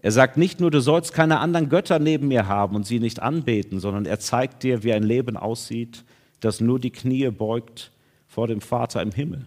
Er 0.02 0.12
sagt 0.12 0.38
nicht 0.38 0.60
nur, 0.60 0.72
du 0.72 0.80
sollst 0.80 1.14
keine 1.14 1.40
anderen 1.40 1.70
Götter 1.70 2.00
neben 2.00 2.30
mir 2.30 2.48
haben 2.48 2.76
und 2.76 2.86
sie 2.86 3.00
nicht 3.00 3.22
anbeten, 3.22 3.80
sondern 3.80 4.06
er 4.06 4.20
zeigt 4.20 4.64
dir, 4.64 4.84
wie 4.84 4.94
ein 4.94 5.04
Leben 5.04 5.36
aussieht, 5.36 6.06
das 6.40 6.62
nur 6.62 6.80
die 6.80 6.92
Knie 6.92 7.30
beugt 7.30 7.92
vor 8.28 8.48
dem 8.48 8.62
Vater 8.62 9.02
im 9.02 9.12
Himmel. 9.12 9.46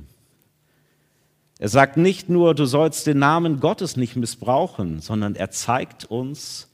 Er 1.58 1.68
sagt 1.68 1.96
nicht 1.96 2.28
nur, 2.28 2.54
du 2.54 2.66
sollst 2.66 3.06
den 3.06 3.18
Namen 3.18 3.60
Gottes 3.60 3.96
nicht 3.96 4.16
missbrauchen, 4.16 5.00
sondern 5.00 5.36
er 5.36 5.50
zeigt 5.50 6.04
uns, 6.04 6.70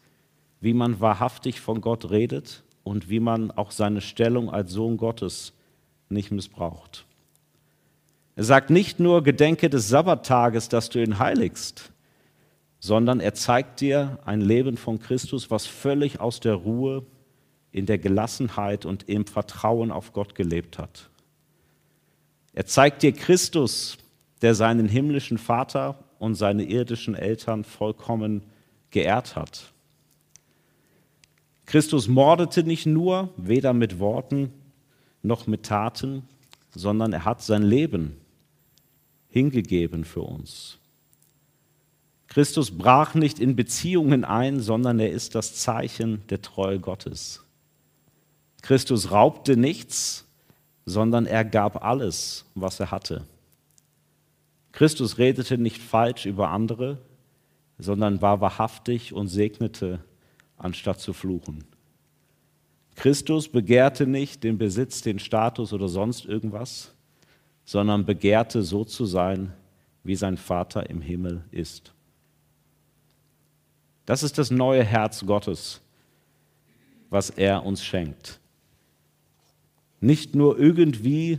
wie 0.61 0.75
man 0.75 0.99
wahrhaftig 0.99 1.61
von 1.61 1.81
Gott 1.81 2.11
redet 2.11 2.65
und 2.89 3.11
wie 3.11 3.21
man 3.21 3.51
auch 3.51 3.71
seine 3.71 4.01
Stellung 4.01 4.49
als 4.49 4.73
Sohn 4.73 4.97
Gottes 4.97 5.53
nicht 6.09 6.31
missbraucht. 6.31 7.05
Er 8.35 8.45
sagt 8.45 8.71
nicht 8.71 8.99
nur, 8.99 9.23
gedenke 9.23 9.69
des 9.69 9.89
Sabbattages, 9.89 10.71
dass 10.71 10.89
du 10.89 11.03
ihn 11.03 11.19
heiligst, 11.19 11.93
sondern 12.81 13.21
er 13.21 13.35
zeigt 13.35 13.83
dir 13.83 14.19
ein 14.25 14.41
Leben 14.41 14.79
von 14.79 15.01
Christus, 15.01 15.51
was 15.51 15.67
völlig 15.67 16.21
aus 16.21 16.41
der 16.41 16.55
Ruhe, 16.55 17.05
in 17.73 17.85
der 17.85 17.99
Gelassenheit 17.99 18.87
und 18.87 19.07
im 19.07 19.27
Vertrauen 19.27 19.93
auf 19.93 20.15
Gott 20.15 20.35
gelebt 20.35 20.79
hat. 20.79 21.11
Er 22.55 22.65
zeigt 22.65 23.03
dir 23.03 23.13
Christus, 23.13 23.99
der 24.41 24.55
seinen 24.55 24.89
himmlischen 24.89 25.37
Vater 25.37 25.99
und 26.19 26.37
seine 26.37 26.65
irdischen 26.65 27.15
Eltern 27.15 27.65
vollkommen 27.65 28.45
geehrt 28.91 29.37
hat. 29.37 29.75
Christus 31.69 32.09
mordete 32.09 32.63
nicht 32.63 32.87
nur, 32.87 33.29
weder 33.37 33.75
mit 33.75 33.99
Worten 33.99 34.55
noch 35.23 35.47
mit 35.47 35.65
Taten, 35.65 36.23
sondern 36.71 37.13
er 37.13 37.27
hat 37.27 37.43
sein 37.43 37.63
Leben 37.63 38.17
hingegeben 39.29 40.07
für 40.07 40.23
uns. 40.23 40.79
Christus 42.27 42.71
brach 42.71 43.15
nicht 43.15 43.39
in 43.39 43.55
Beziehungen 43.55 44.25
ein, 44.25 44.61
sondern 44.61 44.99
er 44.99 45.11
ist 45.11 45.35
das 45.35 45.57
Zeichen 45.57 46.23
der 46.31 46.41
Treue 46.41 46.81
Gottes. 46.81 47.45
Christus 48.63 49.11
raubte 49.11 49.55
nichts, 49.59 50.25
sondern 50.87 51.27
er 51.27 51.45
gab 51.45 51.85
alles, 51.85 52.47
was 52.55 52.81
er 52.81 52.91
hatte. 52.91 53.27
Christus 54.73 55.19
redete 55.19 55.59
nicht 55.59 55.83
falsch 55.83 56.25
über 56.25 56.49
andere, 56.49 56.97
sondern 57.79 58.23
war 58.23 58.41
wahrhaftig 58.41 59.13
und 59.13 59.29
segnete, 59.29 60.01
anstatt 60.59 61.01
zu 61.01 61.13
fluchen. 61.13 61.65
Christus 62.97 63.49
begehrte 63.49 64.07
nicht 64.07 64.43
den 64.43 64.59
Besitz, 64.59 65.03
den 65.03 65.19
Status 65.19 65.73
oder 65.73 65.89
sonst 65.89 66.25
irgendwas, 66.25 66.93
sondern 67.65 68.05
begehrte 68.05 68.63
so 68.63 68.85
zu 68.85 69.07
sein, 69.07 69.53
wie 70.03 70.17
sein 70.17 70.37
Vater 70.37 70.91
im 70.91 71.01
Himmel 71.01 71.45
ist. 71.51 71.93
Das 74.05 74.23
ist 74.23 74.39
das 74.39 74.51
neue 74.51 74.83
Herz 74.83 75.25
Gottes, 75.27 75.81
was 77.11 77.31
er 77.31 77.65
uns 77.65 77.85
schenkt. 77.85 78.41
Nicht 80.01 80.35
nur 80.35 80.59
irgendwie 80.59 81.39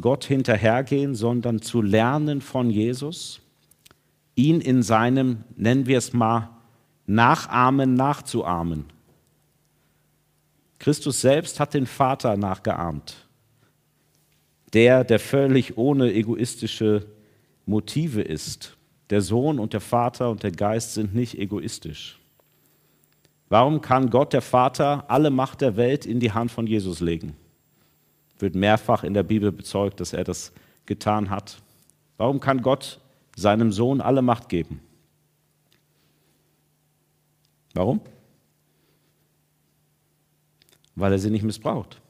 Gott 0.00 0.24
hinterhergehen, 0.24 1.14
sondern 1.14 1.60
zu 1.60 1.82
lernen 1.82 2.40
von 2.40 2.70
Jesus, 2.70 3.40
ihn 4.36 4.60
in 4.60 4.82
seinem, 4.82 5.44
nennen 5.56 5.86
wir 5.86 5.98
es 5.98 6.12
mal, 6.12 6.50
Nachahmen 7.10 7.94
nachzuahmen. 7.94 8.84
Christus 10.78 11.20
selbst 11.20 11.58
hat 11.58 11.74
den 11.74 11.86
Vater 11.86 12.36
nachgeahmt, 12.36 13.28
der, 14.72 15.02
der 15.02 15.18
völlig 15.18 15.76
ohne 15.76 16.12
egoistische 16.12 17.06
Motive 17.66 18.22
ist 18.22 18.76
der 19.10 19.22
Sohn 19.22 19.58
und 19.58 19.72
der 19.72 19.80
Vater 19.80 20.30
und 20.30 20.44
der 20.44 20.52
Geist 20.52 20.94
sind 20.94 21.12
nicht 21.12 21.36
egoistisch. 21.36 22.20
Warum 23.48 23.80
kann 23.80 24.10
Gott, 24.10 24.32
der 24.32 24.42
Vater, 24.42 25.04
alle 25.08 25.30
Macht 25.30 25.62
der 25.62 25.76
Welt 25.76 26.06
in 26.06 26.20
die 26.20 26.30
Hand 26.30 26.52
von 26.52 26.68
Jesus 26.68 27.00
legen? 27.00 27.34
Wird 28.38 28.54
mehrfach 28.54 29.02
in 29.02 29.14
der 29.14 29.24
Bibel 29.24 29.50
bezeugt, 29.50 29.98
dass 29.98 30.12
er 30.12 30.22
das 30.22 30.52
getan 30.86 31.28
hat. 31.28 31.60
Warum 32.16 32.38
kann 32.38 32.62
Gott 32.62 33.00
seinem 33.34 33.72
Sohn 33.72 34.00
alle 34.00 34.22
Macht 34.22 34.48
geben? 34.48 34.80
Warum? 37.74 38.00
Weil 40.96 41.12
er 41.12 41.18
sie 41.18 41.30
nicht 41.30 41.44
missbraucht, 41.44 42.00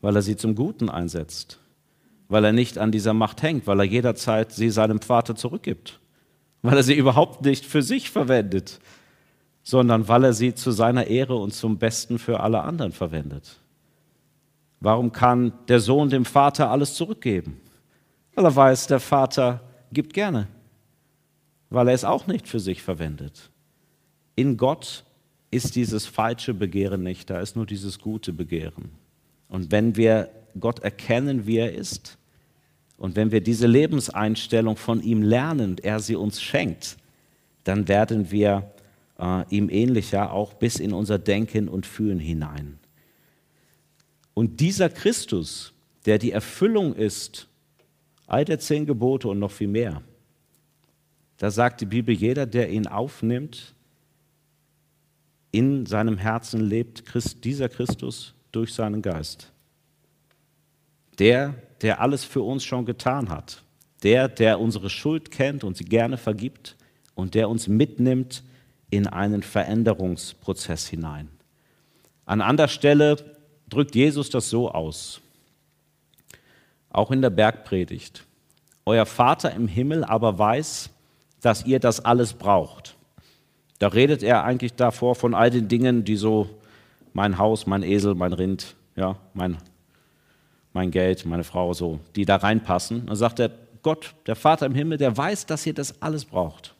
weil 0.00 0.16
er 0.16 0.22
sie 0.22 0.36
zum 0.36 0.54
Guten 0.54 0.88
einsetzt, 0.88 1.60
weil 2.28 2.44
er 2.44 2.52
nicht 2.52 2.78
an 2.78 2.92
dieser 2.92 3.14
Macht 3.14 3.42
hängt, 3.42 3.66
weil 3.66 3.80
er 3.80 3.86
jederzeit 3.86 4.52
sie 4.52 4.70
seinem 4.70 5.00
Vater 5.00 5.36
zurückgibt, 5.36 6.00
weil 6.62 6.76
er 6.76 6.82
sie 6.82 6.94
überhaupt 6.94 7.44
nicht 7.44 7.64
für 7.64 7.82
sich 7.82 8.10
verwendet, 8.10 8.80
sondern 9.62 10.08
weil 10.08 10.24
er 10.24 10.32
sie 10.32 10.54
zu 10.54 10.72
seiner 10.72 11.06
Ehre 11.06 11.36
und 11.36 11.54
zum 11.54 11.78
Besten 11.78 12.18
für 12.18 12.40
alle 12.40 12.62
anderen 12.62 12.92
verwendet. 12.92 13.60
Warum 14.80 15.12
kann 15.12 15.54
der 15.68 15.80
Sohn 15.80 16.10
dem 16.10 16.26
Vater 16.26 16.70
alles 16.70 16.94
zurückgeben? 16.94 17.60
Weil 18.34 18.44
er 18.44 18.54
weiß, 18.54 18.88
der 18.88 19.00
Vater 19.00 19.60
gibt 19.92 20.12
gerne, 20.12 20.48
weil 21.70 21.88
er 21.88 21.94
es 21.94 22.04
auch 22.04 22.26
nicht 22.26 22.46
für 22.46 22.60
sich 22.60 22.82
verwendet. 22.82 23.50
In 24.36 24.56
Gott 24.56 25.04
ist 25.50 25.76
dieses 25.76 26.06
falsche 26.06 26.54
Begehren 26.54 27.02
nicht, 27.02 27.30
da 27.30 27.40
ist 27.40 27.56
nur 27.56 27.66
dieses 27.66 27.98
gute 27.98 28.32
Begehren. 28.32 28.90
Und 29.48 29.70
wenn 29.70 29.96
wir 29.96 30.30
Gott 30.58 30.80
erkennen, 30.80 31.46
wie 31.46 31.58
er 31.58 31.72
ist, 31.72 32.18
und 32.96 33.16
wenn 33.16 33.32
wir 33.32 33.40
diese 33.40 33.66
Lebenseinstellung 33.66 34.76
von 34.76 35.02
ihm 35.02 35.22
lernen 35.22 35.76
er 35.82 36.00
sie 36.00 36.16
uns 36.16 36.40
schenkt, 36.40 36.96
dann 37.64 37.88
werden 37.88 38.30
wir 38.30 38.70
äh, 39.18 39.44
ihm 39.50 39.68
ähnlicher, 39.68 40.32
auch 40.32 40.54
bis 40.54 40.76
in 40.76 40.92
unser 40.92 41.18
Denken 41.18 41.68
und 41.68 41.86
Fühlen 41.86 42.18
hinein. 42.18 42.78
Und 44.32 44.60
dieser 44.60 44.88
Christus, 44.88 45.72
der 46.06 46.18
die 46.18 46.32
Erfüllung 46.32 46.94
ist, 46.94 47.48
all 48.26 48.44
der 48.44 48.58
zehn 48.58 48.86
Gebote 48.86 49.28
und 49.28 49.38
noch 49.38 49.52
viel 49.52 49.68
mehr, 49.68 50.02
da 51.38 51.50
sagt 51.50 51.80
die 51.80 51.86
Bibel, 51.86 52.14
jeder, 52.14 52.46
der 52.46 52.70
ihn 52.70 52.86
aufnimmt, 52.86 53.73
in 55.54 55.86
seinem 55.86 56.18
Herzen 56.18 56.60
lebt 56.60 57.06
Christ, 57.06 57.44
dieser 57.44 57.68
Christus 57.68 58.34
durch 58.50 58.74
seinen 58.74 59.02
Geist 59.02 59.52
Der, 61.20 61.54
der 61.80 62.00
alles 62.00 62.24
für 62.24 62.42
uns 62.42 62.64
schon 62.64 62.84
getan 62.84 63.28
hat. 63.28 63.62
Der, 64.02 64.26
der 64.28 64.58
unsere 64.58 64.90
Schuld 64.90 65.30
kennt 65.30 65.62
und 65.62 65.76
sie 65.76 65.84
gerne 65.84 66.16
vergibt 66.16 66.76
und 67.14 67.36
der 67.36 67.48
uns 67.48 67.68
mitnimmt 67.68 68.42
in 68.90 69.06
einen 69.06 69.44
Veränderungsprozess 69.44 70.88
hinein. 70.88 71.28
An 72.26 72.40
anderer 72.40 72.68
Stelle 72.68 73.16
drückt 73.68 73.94
Jesus 73.94 74.30
das 74.30 74.50
so 74.50 74.72
aus, 74.72 75.20
auch 76.90 77.12
in 77.12 77.22
der 77.22 77.30
Bergpredigt. 77.30 78.24
Euer 78.86 79.06
Vater 79.06 79.52
im 79.52 79.68
Himmel 79.68 80.02
aber 80.02 80.36
weiß, 80.36 80.90
dass 81.40 81.64
ihr 81.64 81.78
das 81.78 82.04
alles 82.04 82.32
braucht. 82.32 82.96
Da 83.84 83.88
redet 83.88 84.22
er 84.22 84.44
eigentlich 84.44 84.72
davor 84.72 85.14
von 85.14 85.34
all 85.34 85.50
den 85.50 85.68
Dingen, 85.68 86.04
die 86.04 86.16
so 86.16 86.48
mein 87.12 87.36
Haus, 87.36 87.66
mein 87.66 87.82
Esel, 87.82 88.14
mein 88.14 88.32
Rind, 88.32 88.76
ja, 88.96 89.18
mein, 89.34 89.58
mein 90.72 90.90
Geld, 90.90 91.26
meine 91.26 91.44
Frau, 91.44 91.74
so, 91.74 92.00
die 92.16 92.24
da 92.24 92.36
reinpassen. 92.36 93.04
Dann 93.04 93.16
sagt 93.16 93.40
er, 93.40 93.50
Gott, 93.82 94.14
der 94.26 94.36
Vater 94.36 94.64
im 94.64 94.74
Himmel, 94.74 94.96
der 94.96 95.14
weiß, 95.14 95.44
dass 95.44 95.66
ihr 95.66 95.74
das 95.74 96.00
alles 96.00 96.24
braucht. 96.24 96.74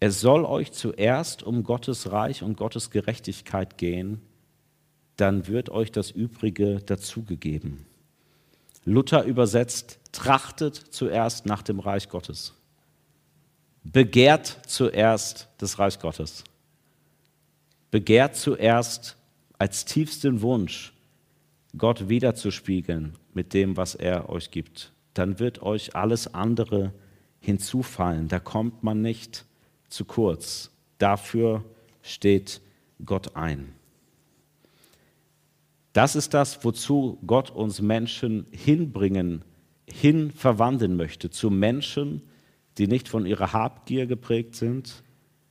Es 0.00 0.20
soll 0.20 0.44
euch 0.44 0.72
zuerst 0.72 1.44
um 1.44 1.62
Gottes 1.62 2.10
Reich 2.10 2.42
und 2.42 2.56
Gottes 2.56 2.90
Gerechtigkeit 2.90 3.78
gehen, 3.78 4.20
dann 5.14 5.46
wird 5.46 5.70
euch 5.70 5.92
das 5.92 6.10
Übrige 6.10 6.80
dazugegeben. 6.80 7.86
Luther 8.84 9.22
übersetzt, 9.22 10.00
trachtet 10.10 10.74
zuerst 10.74 11.46
nach 11.46 11.62
dem 11.62 11.78
Reich 11.78 12.08
Gottes. 12.08 12.57
Begehrt 13.90 14.58
zuerst 14.66 15.48
das 15.56 15.78
Reich 15.78 15.98
Gottes. 15.98 16.44
Begehrt 17.90 18.36
zuerst 18.36 19.16
als 19.58 19.86
tiefsten 19.86 20.42
Wunsch, 20.42 20.92
Gott 21.76 22.10
wiederzuspiegeln 22.10 23.14
mit 23.32 23.54
dem, 23.54 23.78
was 23.78 23.94
er 23.94 24.28
euch 24.28 24.50
gibt. 24.50 24.92
Dann 25.14 25.38
wird 25.38 25.62
euch 25.62 25.96
alles 25.96 26.34
andere 26.34 26.92
hinzufallen. 27.40 28.28
Da 28.28 28.40
kommt 28.40 28.82
man 28.82 29.00
nicht 29.00 29.46
zu 29.88 30.04
kurz. 30.04 30.70
Dafür 30.98 31.64
steht 32.02 32.60
Gott 33.06 33.36
ein. 33.36 33.72
Das 35.94 36.14
ist 36.14 36.34
das, 36.34 36.62
wozu 36.62 37.18
Gott 37.26 37.50
uns 37.50 37.80
Menschen 37.80 38.46
hinbringen, 38.50 39.46
hin 39.88 40.30
verwandeln 40.30 40.94
möchte, 40.94 41.30
zu 41.30 41.48
Menschen, 41.48 42.27
die 42.78 42.86
nicht 42.86 43.08
von 43.08 43.26
ihrer 43.26 43.52
Habgier 43.52 44.06
geprägt 44.06 44.54
sind, 44.54 45.02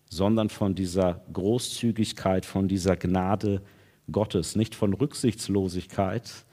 sondern 0.10 0.50
von 0.50 0.76
dieser 0.76 1.22
Großzügigkeit, 1.34 2.46
von 2.46 2.68
dieser 2.68 2.96
Gnade 2.96 3.62
Gottes, 4.12 4.56
nicht 4.56 4.74
von 4.74 4.94
Rücksichtslosigkeit, 4.94 6.46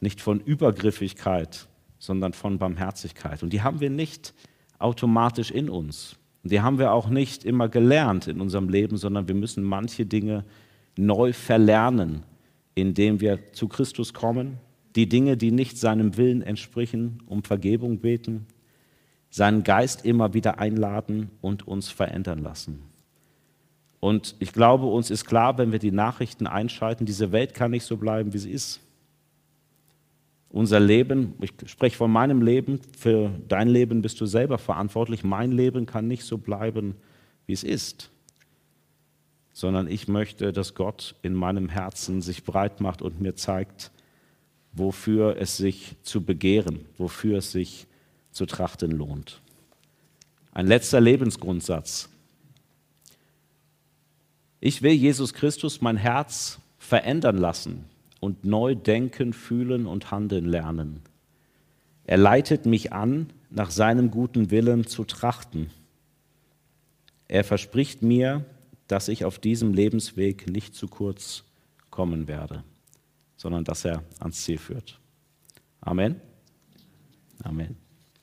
nicht 0.00 0.20
von 0.20 0.40
Übergriffigkeit, 0.40 1.66
sondern 1.98 2.32
von 2.32 2.58
Barmherzigkeit. 2.58 3.42
Und 3.42 3.52
die 3.52 3.62
haben 3.62 3.80
wir 3.80 3.90
nicht 3.90 4.34
automatisch 4.78 5.50
in 5.50 5.68
uns. 5.68 6.16
Die 6.44 6.60
haben 6.60 6.78
wir 6.78 6.92
auch 6.92 7.08
nicht 7.08 7.44
immer 7.44 7.68
gelernt 7.68 8.28
in 8.28 8.40
unserem 8.40 8.68
Leben, 8.68 8.96
sondern 8.96 9.26
wir 9.26 9.34
müssen 9.34 9.64
manche 9.64 10.04
Dinge 10.04 10.44
neu 10.96 11.32
verlernen, 11.32 12.22
indem 12.74 13.20
wir 13.20 13.52
zu 13.52 13.66
Christus 13.66 14.12
kommen, 14.12 14.58
die 14.94 15.08
Dinge, 15.08 15.36
die 15.36 15.50
nicht 15.50 15.78
seinem 15.78 16.16
Willen 16.16 16.42
entsprechen, 16.42 17.22
um 17.26 17.42
Vergebung 17.42 17.98
beten, 17.98 18.46
seinen 19.34 19.64
Geist 19.64 20.04
immer 20.04 20.32
wieder 20.32 20.60
einladen 20.60 21.28
und 21.40 21.66
uns 21.66 21.88
verändern 21.88 22.38
lassen. 22.38 22.84
Und 23.98 24.36
ich 24.38 24.52
glaube, 24.52 24.86
uns 24.86 25.10
ist 25.10 25.24
klar, 25.24 25.58
wenn 25.58 25.72
wir 25.72 25.80
die 25.80 25.90
Nachrichten 25.90 26.46
einschalten, 26.46 27.04
diese 27.04 27.32
Welt 27.32 27.52
kann 27.52 27.72
nicht 27.72 27.84
so 27.84 27.96
bleiben, 27.96 28.32
wie 28.32 28.38
sie 28.38 28.52
ist. 28.52 28.78
Unser 30.50 30.78
Leben, 30.78 31.34
ich 31.40 31.52
spreche 31.66 31.96
von 31.96 32.12
meinem 32.12 32.42
Leben, 32.42 32.78
für 32.96 33.32
dein 33.48 33.66
Leben 33.66 34.02
bist 34.02 34.20
du 34.20 34.26
selber 34.26 34.56
verantwortlich. 34.56 35.24
Mein 35.24 35.50
Leben 35.50 35.84
kann 35.84 36.06
nicht 36.06 36.22
so 36.22 36.38
bleiben, 36.38 36.94
wie 37.48 37.54
es 37.54 37.64
ist, 37.64 38.12
sondern 39.52 39.88
ich 39.88 40.06
möchte, 40.06 40.52
dass 40.52 40.74
Gott 40.76 41.16
in 41.22 41.34
meinem 41.34 41.68
Herzen 41.68 42.22
sich 42.22 42.44
breit 42.44 42.80
macht 42.80 43.02
und 43.02 43.20
mir 43.20 43.34
zeigt, 43.34 43.90
wofür 44.70 45.38
es 45.40 45.56
sich 45.56 45.96
zu 46.02 46.22
begehren, 46.22 46.84
wofür 46.98 47.38
es 47.38 47.50
sich 47.50 47.88
zu 48.34 48.46
trachten 48.46 48.90
lohnt. 48.90 49.40
Ein 50.52 50.66
letzter 50.66 51.00
Lebensgrundsatz. 51.00 52.10
Ich 54.60 54.82
will 54.82 54.92
Jesus 54.92 55.32
Christus 55.34 55.80
mein 55.80 55.96
Herz 55.96 56.58
verändern 56.78 57.38
lassen 57.38 57.84
und 58.20 58.44
neu 58.44 58.74
denken, 58.74 59.32
fühlen 59.32 59.86
und 59.86 60.10
handeln 60.10 60.46
lernen. 60.46 61.02
Er 62.04 62.18
leitet 62.18 62.66
mich 62.66 62.92
an, 62.92 63.30
nach 63.50 63.70
seinem 63.70 64.10
guten 64.10 64.50
Willen 64.50 64.86
zu 64.86 65.04
trachten. 65.04 65.70
Er 67.28 67.44
verspricht 67.44 68.02
mir, 68.02 68.44
dass 68.88 69.08
ich 69.08 69.24
auf 69.24 69.38
diesem 69.38 69.72
Lebensweg 69.72 70.50
nicht 70.50 70.74
zu 70.74 70.88
kurz 70.88 71.44
kommen 71.90 72.26
werde, 72.26 72.64
sondern 73.36 73.64
dass 73.64 73.84
er 73.84 74.02
ans 74.18 74.42
Ziel 74.42 74.58
führt. 74.58 74.98
Amen. 75.80 76.20
Amen. 77.42 77.83